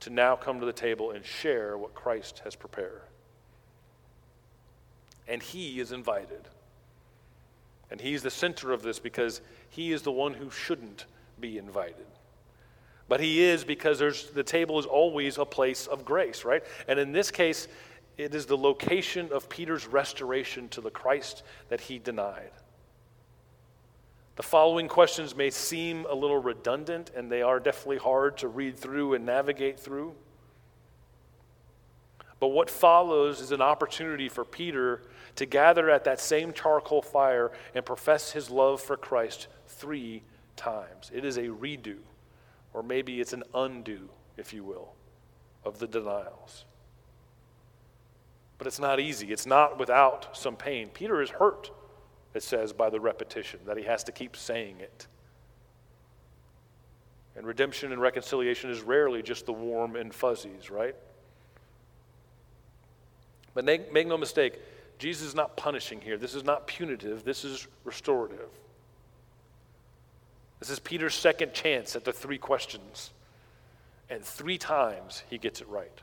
to 0.00 0.08
now 0.08 0.34
come 0.34 0.58
to 0.60 0.64
the 0.64 0.72
table 0.72 1.10
and 1.10 1.22
share 1.22 1.76
what 1.76 1.92
Christ 1.92 2.40
has 2.44 2.56
prepared. 2.56 3.02
And 5.28 5.42
he 5.42 5.78
is 5.78 5.92
invited. 5.92 6.40
And 7.90 8.00
he's 8.00 8.22
the 8.22 8.30
center 8.30 8.72
of 8.72 8.80
this 8.80 8.98
because 8.98 9.42
he 9.68 9.92
is 9.92 10.00
the 10.00 10.10
one 10.10 10.32
who 10.32 10.48
shouldn't 10.50 11.04
be 11.38 11.58
invited. 11.58 12.06
But 13.08 13.20
he 13.20 13.42
is 13.42 13.62
because 13.62 14.30
the 14.30 14.42
table 14.42 14.78
is 14.78 14.86
always 14.86 15.36
a 15.36 15.44
place 15.44 15.86
of 15.86 16.06
grace, 16.06 16.46
right? 16.46 16.64
And 16.88 16.98
in 16.98 17.12
this 17.12 17.30
case, 17.30 17.68
it 18.18 18.34
is 18.34 18.46
the 18.46 18.56
location 18.56 19.30
of 19.32 19.48
Peter's 19.48 19.86
restoration 19.86 20.68
to 20.70 20.80
the 20.80 20.90
Christ 20.90 21.42
that 21.68 21.82
he 21.82 21.98
denied. 21.98 22.50
The 24.36 24.42
following 24.42 24.88
questions 24.88 25.34
may 25.34 25.50
seem 25.50 26.06
a 26.08 26.14
little 26.14 26.38
redundant, 26.38 27.10
and 27.16 27.30
they 27.30 27.42
are 27.42 27.58
definitely 27.58 27.98
hard 27.98 28.36
to 28.38 28.48
read 28.48 28.78
through 28.78 29.14
and 29.14 29.24
navigate 29.24 29.80
through. 29.80 30.14
But 32.38 32.48
what 32.48 32.68
follows 32.68 33.40
is 33.40 33.50
an 33.50 33.62
opportunity 33.62 34.28
for 34.28 34.44
Peter 34.44 35.02
to 35.36 35.46
gather 35.46 35.88
at 35.90 36.04
that 36.04 36.20
same 36.20 36.52
charcoal 36.52 37.00
fire 37.00 37.50
and 37.74 37.84
profess 37.84 38.32
his 38.32 38.50
love 38.50 38.80
for 38.80 38.96
Christ 38.96 39.48
three 39.68 40.22
times. 40.54 41.10
It 41.14 41.24
is 41.24 41.38
a 41.38 41.44
redo, 41.44 41.96
or 42.74 42.82
maybe 42.82 43.20
it's 43.20 43.32
an 43.32 43.44
undo, 43.54 44.10
if 44.36 44.52
you 44.52 44.64
will, 44.64 44.92
of 45.64 45.78
the 45.78 45.86
denials. 45.86 46.66
But 48.58 48.66
it's 48.66 48.78
not 48.78 49.00
easy, 49.00 49.32
it's 49.32 49.46
not 49.46 49.78
without 49.78 50.36
some 50.36 50.56
pain. 50.56 50.88
Peter 50.88 51.20
is 51.20 51.30
hurt 51.30 51.70
it 52.36 52.42
says, 52.42 52.74
by 52.74 52.90
the 52.90 53.00
repetition, 53.00 53.60
that 53.64 53.78
he 53.78 53.84
has 53.84 54.04
to 54.04 54.12
keep 54.12 54.36
saying 54.36 54.76
it. 54.80 55.06
And 57.34 57.46
redemption 57.46 57.92
and 57.92 58.00
reconciliation 58.00 58.70
is 58.70 58.82
rarely 58.82 59.22
just 59.22 59.46
the 59.46 59.54
warm 59.54 59.96
and 59.96 60.14
fuzzies, 60.14 60.70
right? 60.70 60.94
But 63.54 63.64
make, 63.64 63.90
make 63.90 64.06
no 64.06 64.18
mistake, 64.18 64.58
Jesus 64.98 65.28
is 65.28 65.34
not 65.34 65.56
punishing 65.56 66.00
here. 66.00 66.18
This 66.18 66.34
is 66.34 66.44
not 66.44 66.66
punitive, 66.66 67.24
this 67.24 67.42
is 67.42 67.66
restorative. 67.84 68.50
This 70.60 70.68
is 70.68 70.78
Peter's 70.78 71.14
second 71.14 71.54
chance 71.54 71.96
at 71.96 72.04
the 72.04 72.12
three 72.12 72.38
questions. 72.38 73.12
And 74.10 74.22
three 74.22 74.58
times 74.58 75.22
he 75.30 75.38
gets 75.38 75.62
it 75.62 75.68
right. 75.68 76.00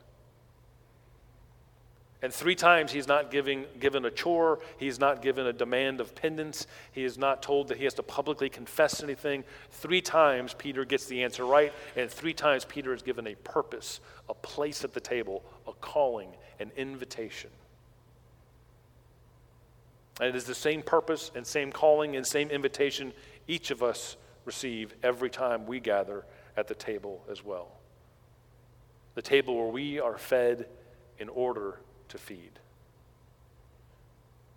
And 2.23 2.33
three 2.33 2.55
times 2.55 2.93
he's 2.93 3.05
not 3.05 3.31
giving, 3.31 3.65
given 3.81 4.05
a 4.05 4.09
chore, 4.09 4.59
he's 4.77 4.97
not 4.97 5.21
given 5.21 5.45
a 5.45 5.51
demand 5.51 5.99
of 5.99 6.15
penance, 6.15 6.67
he 6.93 7.03
is 7.03 7.17
not 7.17 7.43
told 7.43 7.67
that 7.67 7.77
he 7.77 7.83
has 7.83 7.95
to 7.95 8.03
publicly 8.03 8.49
confess 8.49 9.03
anything. 9.03 9.43
Three 9.71 9.99
times 9.99 10.53
Peter 10.53 10.85
gets 10.85 11.05
the 11.05 11.21
answer 11.21 11.45
right, 11.45 11.73
and 11.97 12.09
three 12.09 12.33
times 12.33 12.63
Peter 12.63 12.93
is 12.93 13.01
given 13.01 13.27
a 13.27 13.35
purpose, 13.35 13.99
a 14.29 14.33
place 14.33 14.85
at 14.85 14.93
the 14.93 15.01
table, 15.01 15.43
a 15.67 15.73
calling, 15.73 16.29
an 16.61 16.71
invitation. 16.77 17.49
And 20.21 20.29
it 20.29 20.35
is 20.35 20.45
the 20.45 20.55
same 20.55 20.81
purpose 20.81 21.29
and 21.35 21.45
same 21.45 21.73
calling 21.73 22.15
and 22.15 22.25
same 22.25 22.49
invitation 22.51 23.11
each 23.49 23.69
of 23.69 23.83
us 23.83 24.15
receive 24.45 24.95
every 25.03 25.29
time 25.29 25.65
we 25.65 25.81
gather 25.81 26.23
at 26.55 26.69
the 26.69 26.75
table 26.75 27.21
as 27.29 27.43
well. 27.43 27.67
The 29.15 29.21
table 29.21 29.57
where 29.57 29.67
we 29.67 29.99
are 29.99 30.17
fed 30.17 30.67
in 31.19 31.27
order 31.27 31.79
to 32.13 32.17
feed. 32.19 32.59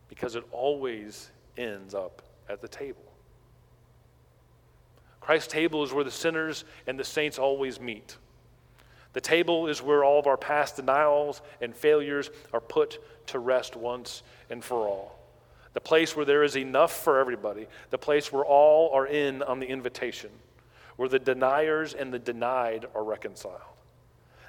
Because 0.09 0.37
it 0.37 0.45
always 0.53 1.31
ends 1.57 1.95
up 1.95 2.23
at 2.49 2.61
the 2.61 2.69
table. 2.69 3.03
Christ's 5.21 5.53
table 5.53 5.83
is 5.83 5.93
where 5.93 6.05
the 6.05 6.11
sinners 6.11 6.65
and 6.87 6.99
the 7.01 7.05
saints 7.05 7.39
always 7.39 7.81
meet. 7.81 8.17
The 9.15 9.23
table 9.23 9.69
is 9.69 9.81
where 9.81 10.05
all 10.05 10.19
of 10.19 10.27
our 10.27 10.37
past 10.37 10.77
denials 10.77 11.41
and 11.63 11.75
failures 11.75 12.31
are 12.53 12.61
put 12.61 13.03
to 13.29 13.39
rest 13.39 13.75
once 13.75 14.23
and 14.51 14.63
for 14.63 14.87
all. 14.87 15.19
The 15.73 15.81
place 15.81 16.15
where 16.15 16.27
there 16.27 16.45
is 16.45 16.57
enough 16.57 16.93
for 17.03 17.19
everybody, 17.19 17.67
the 17.89 17.99
place 17.99 18.31
where 18.31 18.45
all 18.45 18.93
are 18.93 19.07
in 19.07 19.43
on 19.43 19.61
the 19.61 19.67
invitation, 19.67 20.31
where 20.97 21.09
the 21.09 21.19
deniers 21.19 21.95
and 21.95 22.13
the 22.13 22.19
denied 22.19 22.85
are 22.95 23.03
reconciled. 23.03 23.76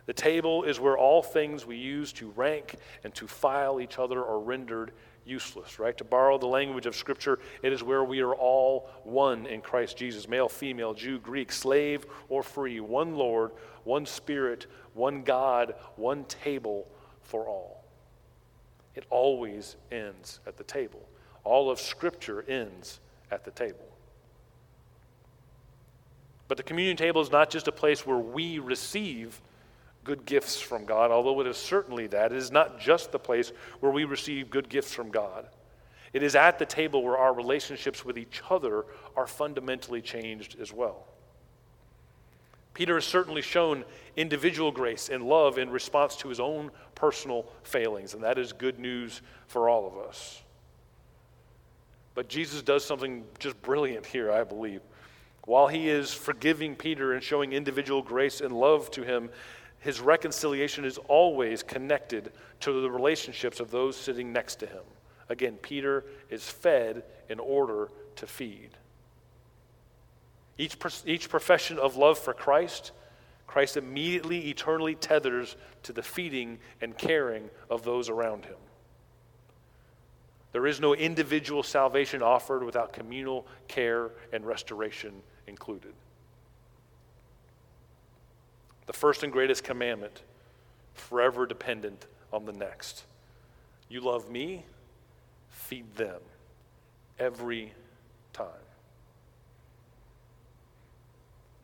The 0.08 0.14
table 0.14 0.64
is 0.64 0.80
where 0.80 0.98
all 0.98 1.22
things 1.22 1.66
we 1.66 1.76
use 1.76 2.14
to 2.14 2.32
rank 2.32 2.78
and 3.04 3.14
to 3.16 3.28
file 3.28 3.80
each 3.80 4.00
other 4.00 4.24
are 4.26 4.40
rendered 4.40 4.94
useless, 5.26 5.80
right? 5.80 5.98
To 5.98 6.06
borrow 6.06 6.38
the 6.38 6.48
language 6.48 6.86
of 6.86 6.96
Scripture, 6.96 7.40
it 7.62 7.74
is 7.74 7.84
where 7.84 8.06
we 8.06 8.22
are 8.22 8.34
all 8.34 8.90
one 9.04 9.46
in 9.46 9.60
Christ 9.60 9.98
Jesus 9.98 10.28
male, 10.30 10.48
female, 10.48 10.94
Jew, 10.94 11.20
Greek, 11.20 11.52
slave, 11.52 12.06
or 12.30 12.42
free, 12.42 12.80
one 12.80 13.16
Lord, 13.16 13.52
one 13.84 14.06
Spirit, 14.06 14.68
one 14.94 15.24
God, 15.24 15.76
one 15.98 16.24
table 16.24 16.88
for 17.22 17.46
all. 17.46 17.84
It 18.96 19.06
always 19.10 19.76
ends 19.92 20.40
at 20.48 20.56
the 20.56 20.64
table. 20.64 21.06
All 21.44 21.70
of 21.70 21.82
Scripture 21.82 22.46
ends 22.48 23.02
at 23.30 23.44
the 23.44 23.52
table. 23.52 23.86
But 26.48 26.56
the 26.56 26.64
communion 26.64 26.96
table 26.96 27.22
is 27.22 27.30
not 27.30 27.50
just 27.50 27.68
a 27.68 27.74
place 27.74 28.06
where 28.06 28.18
we 28.18 28.60
receive 28.60 29.42
good 30.08 30.26
gifts 30.26 30.60
from 30.60 30.86
God, 30.86 31.12
although 31.12 31.42
it 31.42 31.48
is 31.48 31.58
certainly 31.58 32.08
that. 32.08 32.32
It 32.32 32.38
is 32.38 32.50
not 32.50 32.80
just 32.80 33.12
the 33.12 33.20
place 33.20 33.52
where 33.82 33.92
we 33.92 34.06
receive 34.06 34.50
good 34.50 34.70
gifts 34.70 34.94
from 34.94 35.12
God. 35.12 35.50
It 36.14 36.24
is 36.24 36.34
at 36.34 36.58
the 36.58 36.66
table 36.66 37.04
where 37.04 37.18
our 37.18 37.34
relationships 37.34 38.06
with 38.06 38.18
each 38.18 38.42
other 38.50 38.86
are 39.18 39.28
fundamentally 39.28 40.02
changed 40.02 40.56
as 40.62 40.72
well. 40.72 41.06
Peter 42.74 42.96
has 42.96 43.04
certainly 43.04 43.42
shown 43.42 43.84
individual 44.16 44.72
grace 44.72 45.10
and 45.10 45.24
love 45.24 45.58
in 45.58 45.70
response 45.70 46.16
to 46.16 46.30
his 46.30 46.40
own 46.40 46.72
personal 46.96 47.46
failings, 47.64 48.14
and 48.14 48.24
that 48.24 48.38
is 48.38 48.54
good 48.54 48.80
news 48.80 49.22
for 49.48 49.68
all 49.68 49.86
of 49.86 49.98
us. 50.08 50.42
But 52.16 52.30
Jesus 52.30 52.62
does 52.62 52.86
something 52.86 53.26
just 53.40 53.62
brilliant 53.62 54.06
here, 54.06 54.32
I 54.32 54.46
believe. 54.46 54.80
While 55.44 55.68
he 55.68 55.90
is 55.90 56.14
forgiving 56.14 56.76
Peter 56.76 57.14
and 57.14 57.22
showing 57.24 57.52
individual 57.52 58.02
grace 58.02 58.42
and 58.42 58.54
love 58.54 58.90
to 58.92 59.04
him, 59.04 59.30
his 59.88 60.02
reconciliation 60.02 60.84
is 60.84 60.98
always 61.08 61.64
connected 61.64 62.34
to 62.60 62.82
the 62.82 62.92
relationships 62.92 63.62
of 63.62 63.72
those 63.72 63.96
sitting 63.96 64.34
next 64.34 64.56
to 64.58 64.66
him. 64.66 64.84
Again, 65.30 65.56
Peter 65.62 66.04
is 66.30 66.44
fed 66.44 67.04
in 67.30 67.40
order 67.40 67.90
to 68.18 68.28
feed. 68.28 68.72
Each, 70.58 70.76
each 71.06 71.30
profession 71.30 71.80
of 71.80 71.96
love 71.96 72.20
for 72.20 72.34
Christ, 72.34 72.92
Christ 73.48 73.78
immediately, 73.78 74.50
eternally 74.50 74.94
tethers 74.94 75.56
to 75.84 75.94
the 75.94 76.04
feeding 76.04 76.60
and 76.82 76.98
caring 76.98 77.50
of 77.70 77.84
those 77.84 78.10
around 78.10 78.44
him. 78.44 78.58
There 80.52 80.68
is 80.68 80.82
no 80.82 80.96
individual 80.96 81.64
salvation 81.64 82.22
offered 82.22 82.62
without 82.62 82.92
communal 82.92 83.48
care 83.70 84.12
and 84.34 84.46
restoration 84.46 85.14
included 85.48 85.94
the 88.88 88.94
first 88.94 89.22
and 89.22 89.32
greatest 89.32 89.64
commandment, 89.64 90.24
forever 90.94 91.46
dependent 91.46 92.08
on 92.34 92.46
the 92.46 92.54
next. 92.54 93.04
You 93.90 94.02
love 94.02 94.30
me, 94.30 94.66
feed 95.50 95.96
them 95.96 96.22
every 97.20 97.74
time. 98.34 98.48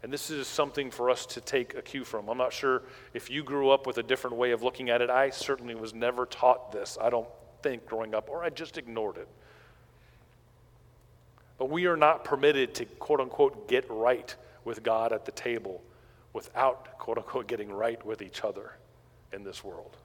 And 0.03 0.11
this 0.11 0.29
is 0.29 0.47
something 0.47 0.91
for 0.91 1.09
us 1.09 1.25
to 1.27 1.39
take 1.39 1.75
a 1.75 1.81
cue 1.81 2.03
from. 2.03 2.27
I'm 2.27 2.37
not 2.37 2.51
sure 2.51 2.83
if 3.13 3.29
you 3.29 3.41
grew 3.41 3.69
up 3.69 3.87
with 3.87 3.97
a 3.97 4.03
different 4.03 4.35
way 4.35 4.51
of 4.51 4.61
looking 4.61 4.89
at 4.89 5.01
it. 5.01 5.09
I 5.09 5.29
certainly 5.29 5.75
was 5.75 5.93
never 5.93 6.25
taught 6.25 6.73
this, 6.73 6.97
I 7.01 7.09
don't 7.09 7.27
think, 7.61 7.85
growing 7.85 8.13
up, 8.13 8.29
or 8.29 8.43
I 8.43 8.49
just 8.49 8.77
ignored 8.77 9.15
it. 9.15 9.29
But 11.57 11.69
we 11.69 11.85
are 11.85 11.95
not 11.95 12.25
permitted 12.25 12.73
to, 12.75 12.85
quote 12.85 13.21
unquote, 13.21 13.69
get 13.69 13.89
right 13.89 14.35
with 14.65 14.83
God 14.83 15.13
at 15.13 15.23
the 15.23 15.31
table 15.31 15.81
without, 16.33 16.97
quote 16.97 17.17
unquote, 17.17 17.47
getting 17.47 17.71
right 17.71 18.03
with 18.05 18.21
each 18.21 18.43
other 18.43 18.73
in 19.31 19.43
this 19.43 19.63
world. 19.63 19.95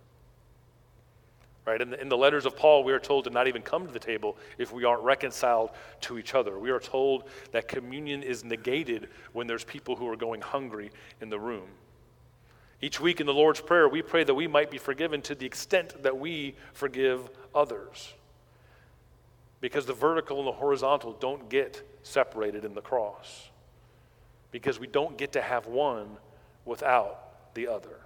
Right? 1.67 1.83
In 1.83 1.91
the, 1.91 2.01
in 2.01 2.09
the 2.09 2.17
letters 2.17 2.47
of 2.47 2.57
Paul, 2.57 2.83
we 2.83 2.93
are 2.93 2.99
told 2.99 3.25
to 3.25 3.31
not 3.31 3.47
even 3.47 3.61
come 3.61 3.87
to 3.87 3.93
the 3.93 3.99
table 3.99 4.39
if 4.57 4.73
we 4.73 4.85
aren't 4.85 5.03
reconciled 5.03 5.71
to 6.03 6.19
each 6.19 6.35
other. 6.35 6.59
We 6.59 6.71
are 6.71 6.81
told 6.81 7.25
that 7.53 7.69
communion 7.69 8.23
is 8.23 8.43
negated 8.43 9.09
when 9.33 9.47
there's 9.47 9.65
people 9.65 9.95
who 9.95 10.09
are 10.09 10.17
going 10.17 10.41
hungry 10.41 10.91
in 11.21 11.29
the 11.29 11.39
room. 11.39 11.69
Each 12.81 13.01
week 13.01 13.21
in 13.21 13.27
the 13.27 13.35
Lord's 13.35 13.61
Prayer, 13.61 13.89
we 13.89 14.03
pray 14.03 14.25
that 14.25 14.35
we 14.35 14.47
might 14.47 14.71
be 14.71 14.79
forgiven 14.79 15.21
to 15.23 15.35
the 15.35 15.45
extent 15.45 16.03
that 16.03 16.17
we 16.17 16.55
forgive 16.73 17.29
others. 17.55 18.15
Because 19.61 19.85
the 19.85 19.93
vertical 19.93 20.39
and 20.39 20.47
the 20.47 20.53
horizontal 20.53 21.13
don't 21.15 21.51
get 21.51 21.83
separated 22.03 22.65
in 22.65 22.75
the 22.75 22.81
cross 22.81 23.51
because 24.51 24.79
we 24.79 24.87
don't 24.87 25.17
get 25.19 25.33
to 25.33 25.43
have 25.43 25.67
one 25.67 26.09
without 26.65 27.55
the 27.55 27.69
other. 27.69 28.01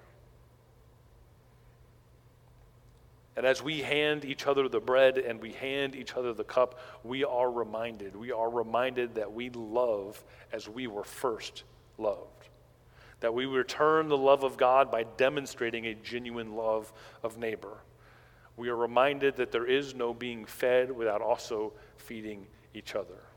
And 3.36 3.46
as 3.46 3.62
we 3.62 3.80
hand 3.80 4.24
each 4.24 4.46
other 4.46 4.68
the 4.68 4.80
bread 4.80 5.16
and 5.16 5.40
we 5.40 5.52
hand 5.52 5.94
each 5.94 6.14
other 6.14 6.34
the 6.34 6.44
cup, 6.44 6.78
we 7.02 7.24
are 7.24 7.50
reminded. 7.50 8.14
We 8.14 8.30
are 8.30 8.50
reminded 8.50 9.14
that 9.14 9.32
we 9.32 9.48
love 9.50 10.22
as 10.52 10.68
we 10.68 10.86
were 10.86 11.04
first 11.04 11.64
loved. 11.96 12.48
That 13.20 13.32
we 13.32 13.46
return 13.46 14.08
the 14.08 14.18
love 14.18 14.42
of 14.44 14.56
God 14.56 14.90
by 14.90 15.04
demonstrating 15.04 15.86
a 15.86 15.94
genuine 15.94 16.54
love 16.56 16.92
of 17.22 17.38
neighbor. 17.38 17.78
We 18.56 18.68
are 18.68 18.76
reminded 18.76 19.36
that 19.36 19.50
there 19.50 19.66
is 19.66 19.94
no 19.94 20.12
being 20.12 20.44
fed 20.44 20.90
without 20.92 21.22
also 21.22 21.72
feeding 21.96 22.46
each 22.74 22.94
other. 22.94 23.31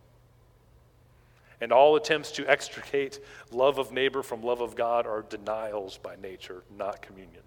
And 1.62 1.72
all 1.72 1.96
attempts 1.96 2.32
to 2.34 2.50
extricate 2.50 3.20
love 3.52 3.78
of 3.78 3.92
neighbor 3.92 4.24
from 4.24 4.44
love 4.44 4.62
of 4.62 4.76
God 4.76 5.08
are 5.08 5.22
denials 5.22 5.98
by 5.98 6.16
nature, 6.18 6.64
not 6.78 7.02
communion 7.02 7.42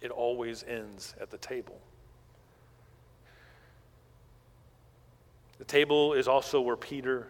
it 0.00 0.10
always 0.10 0.64
ends 0.66 1.14
at 1.20 1.30
the 1.30 1.38
table. 1.38 1.78
The 5.58 5.64
table 5.64 6.14
is 6.14 6.26
also 6.26 6.60
where 6.60 6.76
Peter 6.76 7.28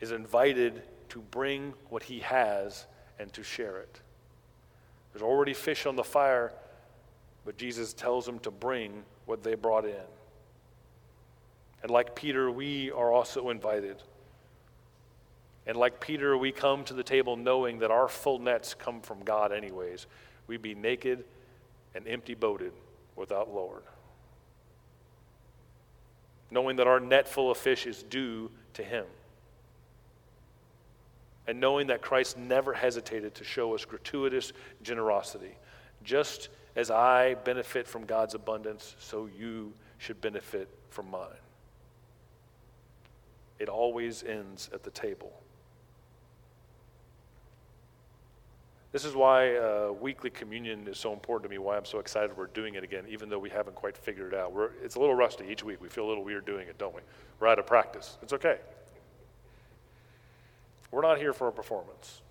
is 0.00 0.12
invited 0.12 0.82
to 1.08 1.20
bring 1.20 1.74
what 1.88 2.04
he 2.04 2.20
has 2.20 2.86
and 3.18 3.32
to 3.32 3.42
share 3.42 3.78
it. 3.78 4.00
There's 5.12 5.22
already 5.22 5.54
fish 5.54 5.86
on 5.86 5.96
the 5.96 6.04
fire, 6.04 6.52
but 7.44 7.56
Jesus 7.56 7.92
tells 7.92 8.28
him 8.28 8.38
to 8.40 8.50
bring 8.50 9.02
what 9.24 9.42
they 9.42 9.54
brought 9.54 9.84
in. 9.84 9.94
And 11.82 11.90
like 11.90 12.14
Peter, 12.14 12.50
we 12.50 12.90
are 12.90 13.12
also 13.12 13.50
invited. 13.50 14.02
And 15.66 15.76
like 15.76 16.00
Peter, 16.00 16.36
we 16.36 16.52
come 16.52 16.84
to 16.84 16.94
the 16.94 17.02
table 17.02 17.36
knowing 17.36 17.80
that 17.80 17.90
our 17.90 18.08
full 18.08 18.38
nets 18.38 18.74
come 18.74 19.00
from 19.00 19.24
God, 19.24 19.52
anyways. 19.52 20.06
we'd 20.46 20.62
be 20.62 20.74
naked 20.74 21.24
and 21.94 22.06
empty 22.06 22.34
boated 22.34 22.72
without 23.16 23.52
Lord. 23.52 23.82
Knowing 26.50 26.76
that 26.76 26.86
our 26.86 27.00
net 27.00 27.26
full 27.26 27.50
of 27.50 27.58
fish 27.58 27.86
is 27.86 28.04
due 28.04 28.50
to 28.74 28.84
Him. 28.84 29.04
And 31.48 31.60
knowing 31.60 31.88
that 31.88 32.00
Christ 32.00 32.36
never 32.36 32.72
hesitated 32.72 33.34
to 33.36 33.44
show 33.44 33.74
us 33.74 33.84
gratuitous 33.84 34.52
generosity. 34.82 35.56
Just 36.04 36.48
as 36.76 36.90
I 36.90 37.34
benefit 37.34 37.88
from 37.88 38.04
God's 38.04 38.34
abundance, 38.34 38.94
so 38.98 39.28
you 39.38 39.72
should 39.98 40.20
benefit 40.20 40.68
from 40.90 41.10
mine. 41.10 41.28
It 43.58 43.68
always 43.68 44.22
ends 44.22 44.70
at 44.72 44.82
the 44.82 44.90
table. 44.90 45.32
This 48.92 49.04
is 49.04 49.14
why 49.14 49.56
uh, 49.56 49.92
weekly 49.92 50.30
communion 50.30 50.88
is 50.88 50.96
so 50.98 51.12
important 51.12 51.50
to 51.50 51.54
me, 51.54 51.58
why 51.58 51.76
I'm 51.76 51.84
so 51.84 51.98
excited 51.98 52.34
we're 52.34 52.46
doing 52.46 52.76
it 52.76 52.84
again, 52.84 53.04
even 53.08 53.28
though 53.28 53.38
we 53.38 53.50
haven't 53.50 53.74
quite 53.74 53.94
figured 53.94 54.32
it 54.32 54.38
out. 54.38 54.52
We're, 54.52 54.70
it's 54.82 54.94
a 54.94 55.00
little 55.00 55.14
rusty 55.14 55.44
each 55.50 55.62
week. 55.62 55.82
We 55.82 55.88
feel 55.88 56.06
a 56.06 56.08
little 56.08 56.24
weird 56.24 56.46
doing 56.46 56.66
it, 56.66 56.78
don't 56.78 56.94
we? 56.94 57.02
We're 57.38 57.48
out 57.48 57.58
of 57.58 57.66
practice. 57.66 58.16
It's 58.22 58.32
okay. 58.32 58.58
We're 60.90 61.02
not 61.02 61.18
here 61.18 61.34
for 61.34 61.48
a 61.48 61.52
performance. 61.52 62.22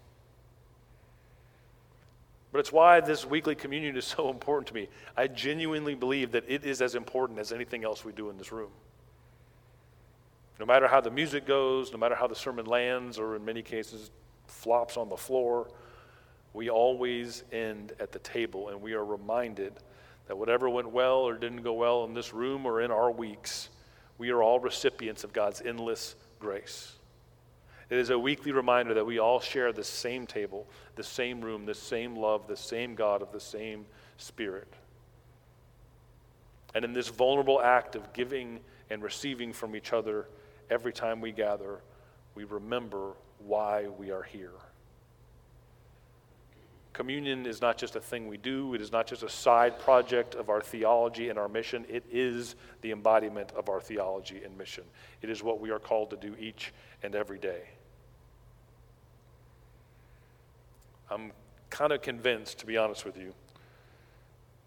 But 2.52 2.60
it's 2.60 2.72
why 2.72 3.02
this 3.02 3.26
weekly 3.26 3.54
communion 3.54 3.98
is 3.98 4.06
so 4.06 4.30
important 4.32 4.68
to 4.70 4.74
me. 4.74 4.88
I 5.16 5.28
genuinely 5.28 5.94
believe 5.94 6.32
that 6.32 6.46
it 6.48 6.64
is 6.64 6.82
as 6.82 6.96
important 6.96 7.38
as 7.38 7.52
anything 7.52 7.84
else 7.84 8.04
we 8.04 8.12
do 8.12 8.30
in 8.30 8.38
this 8.38 8.52
room. 8.52 8.72
No 10.60 10.66
matter 10.66 10.88
how 10.88 11.02
the 11.02 11.12
music 11.12 11.46
goes, 11.46 11.92
no 11.92 11.98
matter 11.98 12.16
how 12.16 12.28
the 12.28 12.36
sermon 12.36 12.66
lands, 12.66 13.20
or 13.20 13.36
in 13.36 13.44
many 13.44 13.62
cases 13.62 14.10
flops 14.48 14.96
on 14.96 15.10
the 15.10 15.18
floor, 15.18 15.68
we 16.54 16.70
always 16.70 17.44
end 17.52 17.92
at 18.00 18.12
the 18.12 18.20
table 18.20 18.70
and 18.70 18.82
we 18.82 18.94
are 18.94 19.04
reminded 19.04 19.74
that 20.28 20.38
whatever 20.38 20.70
went 20.70 20.90
well 20.90 21.20
or 21.20 21.34
didn't 21.34 21.62
go 21.62 21.74
well 21.74 22.06
in 22.06 22.14
this 22.14 22.34
room 22.34 22.66
or 22.66 22.82
in 22.82 22.92
our 22.92 23.12
weeks, 23.12 23.70
we 24.18 24.30
are 24.30 24.42
all 24.42 24.60
recipients 24.60 25.24
of 25.24 25.34
God's 25.34 25.62
endless 25.62 26.16
grace. 26.40 26.94
It 27.90 27.98
is 27.98 28.10
a 28.10 28.18
weekly 28.18 28.52
reminder 28.52 28.94
that 28.96 29.06
we 29.06 29.20
all 29.20 29.40
share 29.40 29.72
the 29.72 29.84
same 29.84 30.26
table, 30.26 30.66
the 30.96 31.04
same 31.04 31.42
room, 31.42 31.66
the 31.66 31.76
same 31.76 32.16
love, 32.16 32.48
the 32.48 32.58
same 32.58 32.96
God 32.96 33.22
of 33.22 33.32
the 33.32 33.40
same 33.40 33.86
Spirit. 34.18 34.74
And 36.74 36.84
in 36.84 36.94
this 36.94 37.10
vulnerable 37.10 37.62
act 37.62 37.96
of 37.96 38.14
giving 38.14 38.60
and 38.90 39.04
receiving 39.04 39.54
from 39.54 39.76
each 39.76 39.94
other 39.94 40.26
every 40.70 40.94
time 40.94 41.22
we 41.22 41.32
gather, 41.32 41.82
we 42.36 42.44
remember 42.44 43.14
why 43.40 43.88
we 43.88 44.12
are 44.12 44.24
here. 44.24 44.52
Communion 46.94 47.46
is 47.46 47.62
not 47.62 47.78
just 47.78 47.98
a 47.98 48.00
thing 48.00 48.28
we 48.30 48.38
do, 48.38 48.74
it 48.74 48.80
is 48.80 48.92
not 48.92 49.06
just 49.06 49.22
a 49.22 49.30
side 49.30 49.78
project 49.80 50.34
of 50.34 50.50
our 50.50 50.62
theology 50.62 51.30
and 51.30 51.38
our 51.38 51.50
mission. 51.50 51.86
It 51.90 52.06
is 52.10 52.56
the 52.82 52.92
embodiment 52.92 53.52
of 53.52 53.68
our 53.68 53.82
theology 53.82 54.42
and 54.46 54.58
mission. 54.58 54.86
It 55.22 55.30
is 55.30 55.44
what 55.44 55.60
we 55.60 55.72
are 55.72 55.80
called 55.80 56.12
to 56.12 56.16
do 56.16 56.36
each 56.40 56.74
and 57.04 57.14
every 57.14 57.38
day. 57.38 57.64
I'm 61.12 61.34
kind 61.70 61.92
of 61.92 62.02
convinced, 62.02 62.60
to 62.60 62.66
be 62.66 62.78
honest 62.78 63.04
with 63.04 63.18
you, 63.18 63.34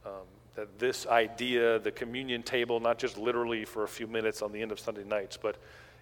um, 0.05 0.27
that 0.55 0.79
this 0.79 1.07
idea, 1.07 1.79
the 1.79 1.91
communion 1.91 2.43
table, 2.43 2.79
not 2.79 2.99
just 2.99 3.17
literally 3.17 3.65
for 3.65 3.85
a 3.85 3.89
few 3.89 4.07
minutes 4.07 4.43
on 4.43 4.53
the 4.53 4.61
end 4.61 4.71
of 4.71 4.79
Sunday 4.79 5.05
nights, 5.05 5.39
but 5.41 5.57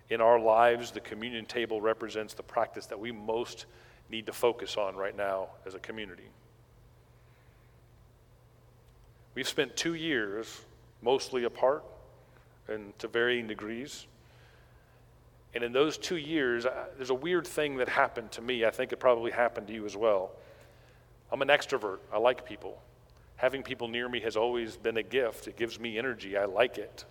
in 0.09 0.21
our 0.21 0.39
lives, 0.39 0.91
the 0.91 1.01
communion 1.01 1.47
table 1.47 1.81
represents 1.81 2.35
the 2.35 2.43
practice 2.43 2.87
that 2.87 2.99
we 2.99 3.11
most 3.13 3.67
need 4.09 4.27
to 4.27 4.33
focus 4.33 4.77
on 4.77 4.95
right 4.95 5.17
now 5.17 5.49
as 5.67 5.75
a 5.75 5.79
community. 5.81 6.29
We've 9.35 9.49
spent 9.49 9.77
two 9.77 9.95
years 9.95 10.61
mostly 11.03 11.45
apart 11.45 11.85
and 12.69 12.97
to 12.99 13.09
varying 13.09 13.47
degrees. 13.47 14.07
And 15.55 15.65
in 15.65 15.73
those 15.73 15.99
two 15.99 16.17
years, 16.17 16.67
there's 16.97 17.11
a 17.11 17.15
weird 17.15 17.47
thing 17.47 17.77
that 17.79 17.89
happened 17.89 18.33
to 18.33 18.43
me. 18.43 18.65
I 18.65 18.71
think 18.71 18.93
it 18.93 19.01
probably 19.01 19.31
happened 19.31 19.67
to 19.69 19.73
you 19.73 19.85
as 19.85 19.97
well. 19.97 20.31
I'm 21.31 21.43
an 21.43 21.49
extrovert, 21.49 21.99
I 22.13 22.19
like 22.19 22.47
people. 22.47 22.81
Having 23.37 23.65
people 23.65 23.89
near 23.89 24.09
me 24.09 24.21
has 24.21 24.37
always 24.37 24.77
been 24.77 24.97
a 24.97 25.03
gift, 25.03 25.49
it 25.49 25.57
gives 25.57 25.79
me 25.79 25.99
energy, 25.99 26.37
I 26.37 26.45
like 26.45 26.79
it. 26.79 27.05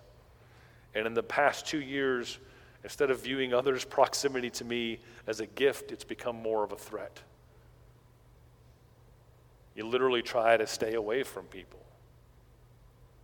And 0.94 1.06
in 1.06 1.14
the 1.14 1.22
past 1.22 1.66
two 1.66 1.80
years, 1.80 2.38
Instead 2.86 3.10
of 3.10 3.20
viewing 3.20 3.52
others' 3.52 3.84
proximity 3.84 4.48
to 4.48 4.64
me 4.64 5.00
as 5.26 5.40
a 5.40 5.46
gift, 5.46 5.90
it's 5.90 6.04
become 6.04 6.36
more 6.36 6.62
of 6.62 6.70
a 6.70 6.76
threat. 6.76 7.18
You 9.74 9.88
literally 9.88 10.22
try 10.22 10.56
to 10.56 10.68
stay 10.68 10.94
away 10.94 11.24
from 11.24 11.46
people. 11.46 11.80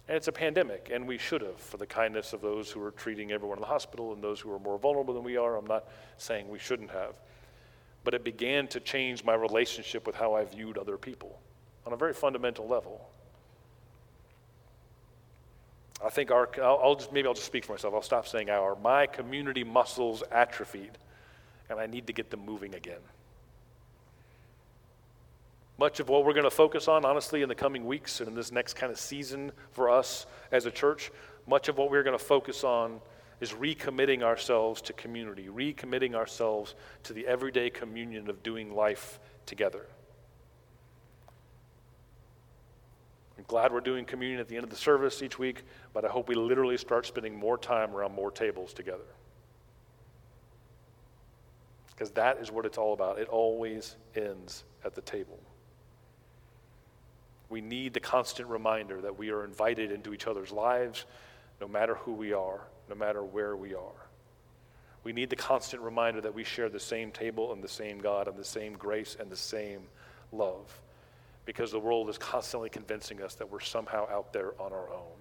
And 0.08 0.16
it's 0.16 0.26
a 0.26 0.32
pandemic, 0.32 0.90
and 0.92 1.06
we 1.06 1.16
should 1.16 1.42
have 1.42 1.60
for 1.60 1.76
the 1.76 1.86
kindness 1.86 2.32
of 2.32 2.40
those 2.40 2.72
who 2.72 2.82
are 2.82 2.90
treating 2.90 3.30
everyone 3.30 3.58
in 3.58 3.60
the 3.60 3.68
hospital 3.68 4.12
and 4.12 4.20
those 4.20 4.40
who 4.40 4.52
are 4.52 4.58
more 4.58 4.78
vulnerable 4.80 5.14
than 5.14 5.22
we 5.22 5.36
are. 5.36 5.54
I'm 5.54 5.68
not 5.68 5.84
saying 6.18 6.48
we 6.48 6.58
shouldn't 6.58 6.90
have. 6.90 7.14
But 8.02 8.14
it 8.14 8.24
began 8.24 8.66
to 8.66 8.80
change 8.80 9.22
my 9.22 9.34
relationship 9.34 10.08
with 10.08 10.16
how 10.16 10.34
I 10.34 10.44
viewed 10.44 10.76
other 10.76 10.98
people 10.98 11.38
on 11.86 11.92
a 11.92 11.96
very 11.96 12.14
fundamental 12.14 12.66
level. 12.66 13.11
I 16.04 16.08
think 16.08 16.30
our, 16.30 16.48
I'll, 16.60 16.80
I'll 16.82 16.94
just, 16.96 17.12
maybe 17.12 17.28
I'll 17.28 17.34
just 17.34 17.46
speak 17.46 17.64
for 17.64 17.72
myself. 17.72 17.94
I'll 17.94 18.02
stop 18.02 18.26
saying 18.26 18.50
our. 18.50 18.74
My 18.76 19.06
community 19.06 19.64
muscles 19.64 20.22
atrophied, 20.30 20.98
and 21.70 21.78
I 21.78 21.86
need 21.86 22.06
to 22.08 22.12
get 22.12 22.30
them 22.30 22.44
moving 22.44 22.74
again. 22.74 23.00
Much 25.78 26.00
of 26.00 26.08
what 26.08 26.24
we're 26.24 26.34
going 26.34 26.44
to 26.44 26.50
focus 26.50 26.88
on, 26.88 27.04
honestly, 27.04 27.42
in 27.42 27.48
the 27.48 27.54
coming 27.54 27.86
weeks 27.86 28.20
and 28.20 28.28
in 28.28 28.34
this 28.34 28.52
next 28.52 28.74
kind 28.74 28.92
of 28.92 28.98
season 28.98 29.52
for 29.70 29.90
us 29.90 30.26
as 30.50 30.66
a 30.66 30.70
church, 30.70 31.10
much 31.46 31.68
of 31.68 31.78
what 31.78 31.90
we're 31.90 32.02
going 32.02 32.18
to 32.18 32.24
focus 32.24 32.62
on 32.62 33.00
is 33.40 33.52
recommitting 33.52 34.22
ourselves 34.22 34.80
to 34.82 34.92
community, 34.92 35.48
recommitting 35.48 36.14
ourselves 36.14 36.74
to 37.02 37.12
the 37.12 37.26
everyday 37.26 37.70
communion 37.70 38.30
of 38.30 38.42
doing 38.42 38.74
life 38.74 39.18
together. 39.46 39.86
I'm 43.42 43.46
glad 43.48 43.72
we're 43.72 43.80
doing 43.80 44.04
communion 44.04 44.38
at 44.38 44.46
the 44.46 44.54
end 44.54 44.62
of 44.62 44.70
the 44.70 44.76
service 44.76 45.20
each 45.20 45.36
week, 45.36 45.64
but 45.92 46.04
I 46.04 46.08
hope 46.08 46.28
we 46.28 46.36
literally 46.36 46.76
start 46.76 47.06
spending 47.06 47.36
more 47.36 47.58
time 47.58 47.90
around 47.92 48.14
more 48.14 48.30
tables 48.30 48.72
together. 48.72 49.02
Because 51.90 52.12
that 52.12 52.38
is 52.38 52.52
what 52.52 52.66
it's 52.66 52.78
all 52.78 52.92
about. 52.92 53.18
It 53.18 53.26
always 53.26 53.96
ends 54.14 54.62
at 54.84 54.94
the 54.94 55.00
table. 55.00 55.40
We 57.48 57.60
need 57.60 57.94
the 57.94 58.00
constant 58.00 58.48
reminder 58.48 59.00
that 59.00 59.18
we 59.18 59.30
are 59.30 59.44
invited 59.44 59.90
into 59.90 60.14
each 60.14 60.28
other's 60.28 60.52
lives, 60.52 61.04
no 61.60 61.66
matter 61.66 61.96
who 61.96 62.12
we 62.12 62.32
are, 62.32 62.60
no 62.88 62.94
matter 62.94 63.24
where 63.24 63.56
we 63.56 63.74
are. 63.74 64.06
We 65.02 65.12
need 65.12 65.30
the 65.30 65.36
constant 65.36 65.82
reminder 65.82 66.20
that 66.20 66.32
we 66.32 66.44
share 66.44 66.68
the 66.68 66.78
same 66.78 67.10
table 67.10 67.52
and 67.52 67.60
the 67.60 67.66
same 67.66 67.98
God 67.98 68.28
and 68.28 68.36
the 68.36 68.44
same 68.44 68.74
grace 68.74 69.16
and 69.18 69.28
the 69.28 69.36
same 69.36 69.88
love 70.30 70.81
because 71.44 71.72
the 71.72 71.80
world 71.80 72.08
is 72.08 72.18
constantly 72.18 72.70
convincing 72.70 73.20
us 73.22 73.34
that 73.34 73.50
we're 73.50 73.60
somehow 73.60 74.08
out 74.10 74.32
there 74.32 74.52
on 74.60 74.72
our 74.72 74.88
own. 74.90 75.18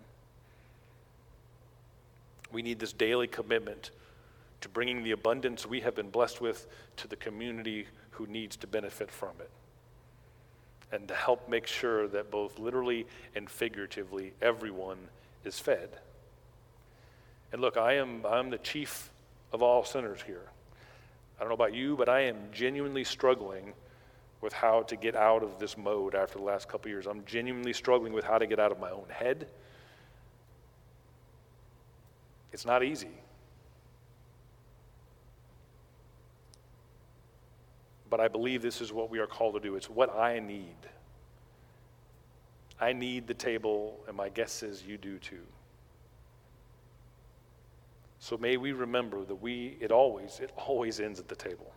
We 2.52 2.62
need 2.62 2.80
this 2.80 2.94
daily 2.94 3.28
commitment 3.28 3.92
to 4.62 4.70
bringing 4.70 5.04
the 5.04 5.12
abundance 5.12 5.66
we 5.66 5.82
have 5.82 5.96
been 5.96 6.10
blessed 6.10 6.42
with 6.42 6.68
to 6.98 7.08
the 7.08 7.16
community 7.16 7.88
who 8.12 8.28
needs 8.28 8.56
to 8.58 8.68
benefit 8.68 9.10
from 9.10 9.32
it. 9.40 9.50
and 10.92 11.08
to 11.08 11.16
help 11.16 11.48
make 11.50 11.68
sure 11.68 12.08
that 12.10 12.30
both 12.30 12.60
literally 12.60 13.08
and 13.36 13.50
figuratively 13.50 14.34
everyone 14.42 14.98
is 15.46 15.58
fed. 15.58 15.90
And 17.52 17.62
look, 17.62 17.78
I 17.78 17.94
am 17.94 18.26
I'm 18.26 18.50
the 18.50 18.58
chief 18.58 19.10
of 19.54 19.62
all 19.64 19.84
sinners 19.84 20.20
here. 20.26 20.44
I 21.38 21.40
don't 21.40 21.50
know 21.50 21.56
about 21.56 21.74
you, 21.74 21.96
but 21.96 22.10
I 22.10 22.22
am 22.22 22.38
genuinely 22.54 23.04
struggling 23.04 23.74
with 24.42 24.54
how 24.54 24.82
to 24.82 24.96
get 24.96 25.16
out 25.16 25.44
of 25.44 25.60
this 25.60 25.78
mode 25.78 26.16
after 26.16 26.40
the 26.40 26.44
last 26.44 26.68
couple 26.68 26.90
years. 26.90 27.06
I'm 27.06 27.24
genuinely 27.26 27.74
struggling 27.74 28.12
with 28.12 28.26
how 28.26 28.40
to 28.40 28.48
get 28.48 28.60
out 28.60 28.72
of 28.72 28.80
my 28.80 28.90
own 28.90 29.06
head. 29.10 29.48
It's 32.52 32.66
not 32.66 32.84
easy. 32.84 33.12
But 38.10 38.20
I 38.20 38.28
believe 38.28 38.62
this 38.62 38.82
is 38.82 38.92
what 38.92 39.10
we 39.10 39.20
are 39.20 39.28
called 39.28 39.54
to 39.54 39.60
do. 39.60 39.76
It's 39.76 39.90
what 39.90 40.14
I 40.18 40.40
need. 40.40 40.76
I 42.80 42.94
need 42.94 43.28
the 43.28 43.34
table, 43.34 44.00
and 44.08 44.18
my 44.18 44.28
guess 44.30 44.64
is 44.64 44.84
you 44.84 44.98
do 44.98 45.20
too. 45.20 45.46
So 48.20 48.38
may 48.38 48.58
we 48.58 48.72
remember 48.72 49.24
that 49.26 49.36
we, 49.36 49.78
it 49.80 49.92
always, 49.92 50.40
it 50.42 50.52
always 50.56 51.00
ends 51.00 51.20
at 51.20 51.28
the 51.28 51.36
table. 51.36 51.72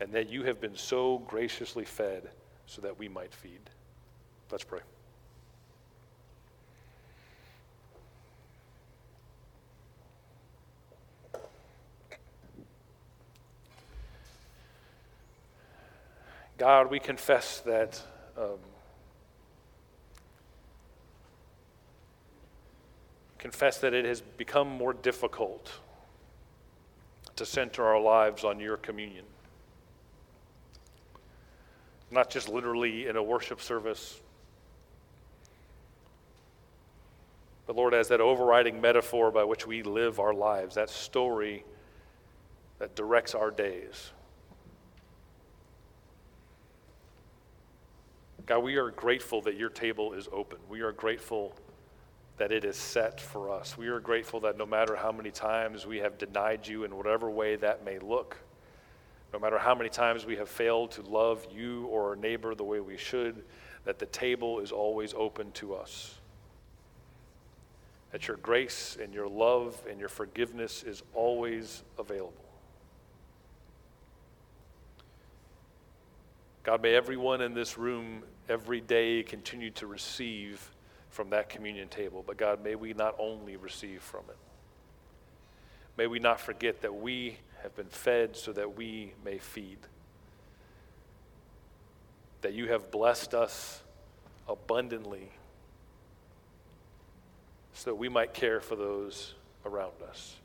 And 0.00 0.12
that 0.12 0.30
you 0.30 0.44
have 0.44 0.60
been 0.60 0.76
so 0.76 1.18
graciously 1.18 1.84
fed 1.84 2.30
so 2.66 2.80
that 2.82 2.98
we 2.98 3.08
might 3.08 3.34
feed. 3.34 3.60
Let's 4.50 4.64
pray. 4.64 4.80
God, 16.56 16.90
we 16.90 17.00
confess 17.00 17.60
that 17.60 18.02
um, 18.36 18.58
confess 23.38 23.78
that 23.78 23.94
it 23.94 24.04
has 24.04 24.20
become 24.20 24.68
more 24.68 24.92
difficult 24.92 25.72
to 27.36 27.46
center 27.46 27.82
our 27.84 27.98
lives 27.98 28.44
on 28.44 28.60
your 28.60 28.76
communion. 28.76 29.24
Not 32.10 32.30
just 32.30 32.48
literally 32.48 33.06
in 33.06 33.16
a 33.16 33.22
worship 33.22 33.60
service, 33.60 34.20
but 37.66 37.76
Lord, 37.76 37.94
as 37.94 38.08
that 38.08 38.20
overriding 38.20 38.80
metaphor 38.80 39.30
by 39.30 39.44
which 39.44 39.66
we 39.66 39.82
live 39.84 40.18
our 40.18 40.34
lives, 40.34 40.74
that 40.74 40.90
story 40.90 41.64
that 42.80 42.96
directs 42.96 43.34
our 43.34 43.52
days. 43.52 44.10
God, 48.46 48.64
we 48.64 48.74
are 48.74 48.90
grateful 48.90 49.42
that 49.42 49.54
your 49.54 49.68
table 49.68 50.14
is 50.14 50.28
open. 50.32 50.58
We 50.68 50.80
are 50.80 50.90
grateful 50.90 51.54
that 52.38 52.50
it 52.50 52.64
is 52.64 52.76
set 52.76 53.20
for 53.20 53.54
us. 53.54 53.78
We 53.78 53.86
are 53.86 54.00
grateful 54.00 54.40
that 54.40 54.58
no 54.58 54.66
matter 54.66 54.96
how 54.96 55.12
many 55.12 55.30
times 55.30 55.86
we 55.86 55.98
have 55.98 56.18
denied 56.18 56.66
you 56.66 56.82
in 56.82 56.96
whatever 56.96 57.30
way 57.30 57.54
that 57.54 57.84
may 57.84 58.00
look, 58.00 58.38
no 59.32 59.38
matter 59.38 59.58
how 59.58 59.74
many 59.74 59.88
times 59.88 60.26
we 60.26 60.36
have 60.36 60.48
failed 60.48 60.90
to 60.92 61.02
love 61.02 61.46
you 61.54 61.86
or 61.86 62.10
our 62.10 62.16
neighbor 62.16 62.54
the 62.54 62.64
way 62.64 62.80
we 62.80 62.96
should, 62.96 63.44
that 63.84 63.98
the 63.98 64.06
table 64.06 64.60
is 64.60 64.72
always 64.72 65.14
open 65.14 65.52
to 65.52 65.74
us. 65.74 66.14
That 68.12 68.26
your 68.26 68.38
grace 68.38 68.98
and 69.00 69.14
your 69.14 69.28
love 69.28 69.80
and 69.88 70.00
your 70.00 70.08
forgiveness 70.08 70.82
is 70.82 71.02
always 71.14 71.84
available. 71.98 72.34
God, 76.62 76.82
may 76.82 76.94
everyone 76.94 77.40
in 77.40 77.54
this 77.54 77.78
room 77.78 78.22
every 78.48 78.80
day 78.80 79.22
continue 79.22 79.70
to 79.70 79.86
receive 79.86 80.70
from 81.08 81.30
that 81.30 81.48
communion 81.48 81.88
table. 81.88 82.22
But 82.26 82.36
God, 82.36 82.62
may 82.62 82.74
we 82.74 82.92
not 82.92 83.14
only 83.18 83.56
receive 83.56 84.02
from 84.02 84.24
it, 84.28 84.36
may 85.96 86.06
we 86.06 86.18
not 86.18 86.40
forget 86.40 86.82
that 86.82 86.94
we 86.94 87.38
have 87.62 87.74
been 87.76 87.88
fed 87.88 88.36
so 88.36 88.52
that 88.52 88.76
we 88.76 89.12
may 89.24 89.38
feed. 89.38 89.78
That 92.42 92.52
you 92.52 92.68
have 92.68 92.90
blessed 92.90 93.34
us 93.34 93.82
abundantly 94.48 95.30
so 97.72 97.90
that 97.90 97.94
we 97.94 98.08
might 98.08 98.34
care 98.34 98.60
for 98.60 98.76
those 98.76 99.34
around 99.64 100.02
us. 100.08 100.36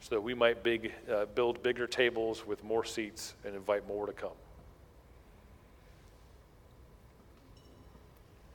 So 0.00 0.16
that 0.16 0.20
we 0.20 0.34
might 0.34 0.62
big, 0.62 0.92
uh, 1.10 1.26
build 1.34 1.62
bigger 1.62 1.86
tables 1.86 2.46
with 2.46 2.62
more 2.64 2.84
seats 2.84 3.34
and 3.44 3.54
invite 3.54 3.86
more 3.86 4.06
to 4.06 4.12
come. 4.12 4.32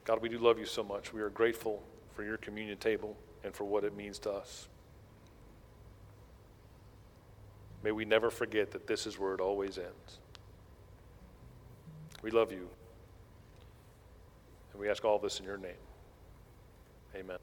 God, 0.04 0.22
we 0.22 0.28
do 0.28 0.38
love 0.38 0.58
you 0.58 0.64
so 0.64 0.82
much. 0.82 1.12
We 1.12 1.20
are 1.20 1.30
grateful 1.30 1.82
for 2.14 2.22
your 2.22 2.36
communion 2.36 2.78
table 2.78 3.16
and 3.44 3.54
for 3.54 3.64
what 3.64 3.84
it 3.84 3.96
means 3.96 4.18
to 4.20 4.32
us. 4.32 4.68
May 7.82 7.92
we 7.92 8.04
never 8.04 8.30
forget 8.30 8.72
that 8.72 8.86
this 8.86 9.06
is 9.06 9.18
where 9.18 9.34
it 9.34 9.40
always 9.40 9.78
ends. 9.78 10.18
We 12.22 12.30
love 12.30 12.50
you. 12.50 12.68
And 14.72 14.80
we 14.80 14.88
ask 14.88 15.04
all 15.04 15.18
this 15.18 15.38
in 15.38 15.44
your 15.44 15.56
name. 15.58 15.72
Amen. 17.14 17.38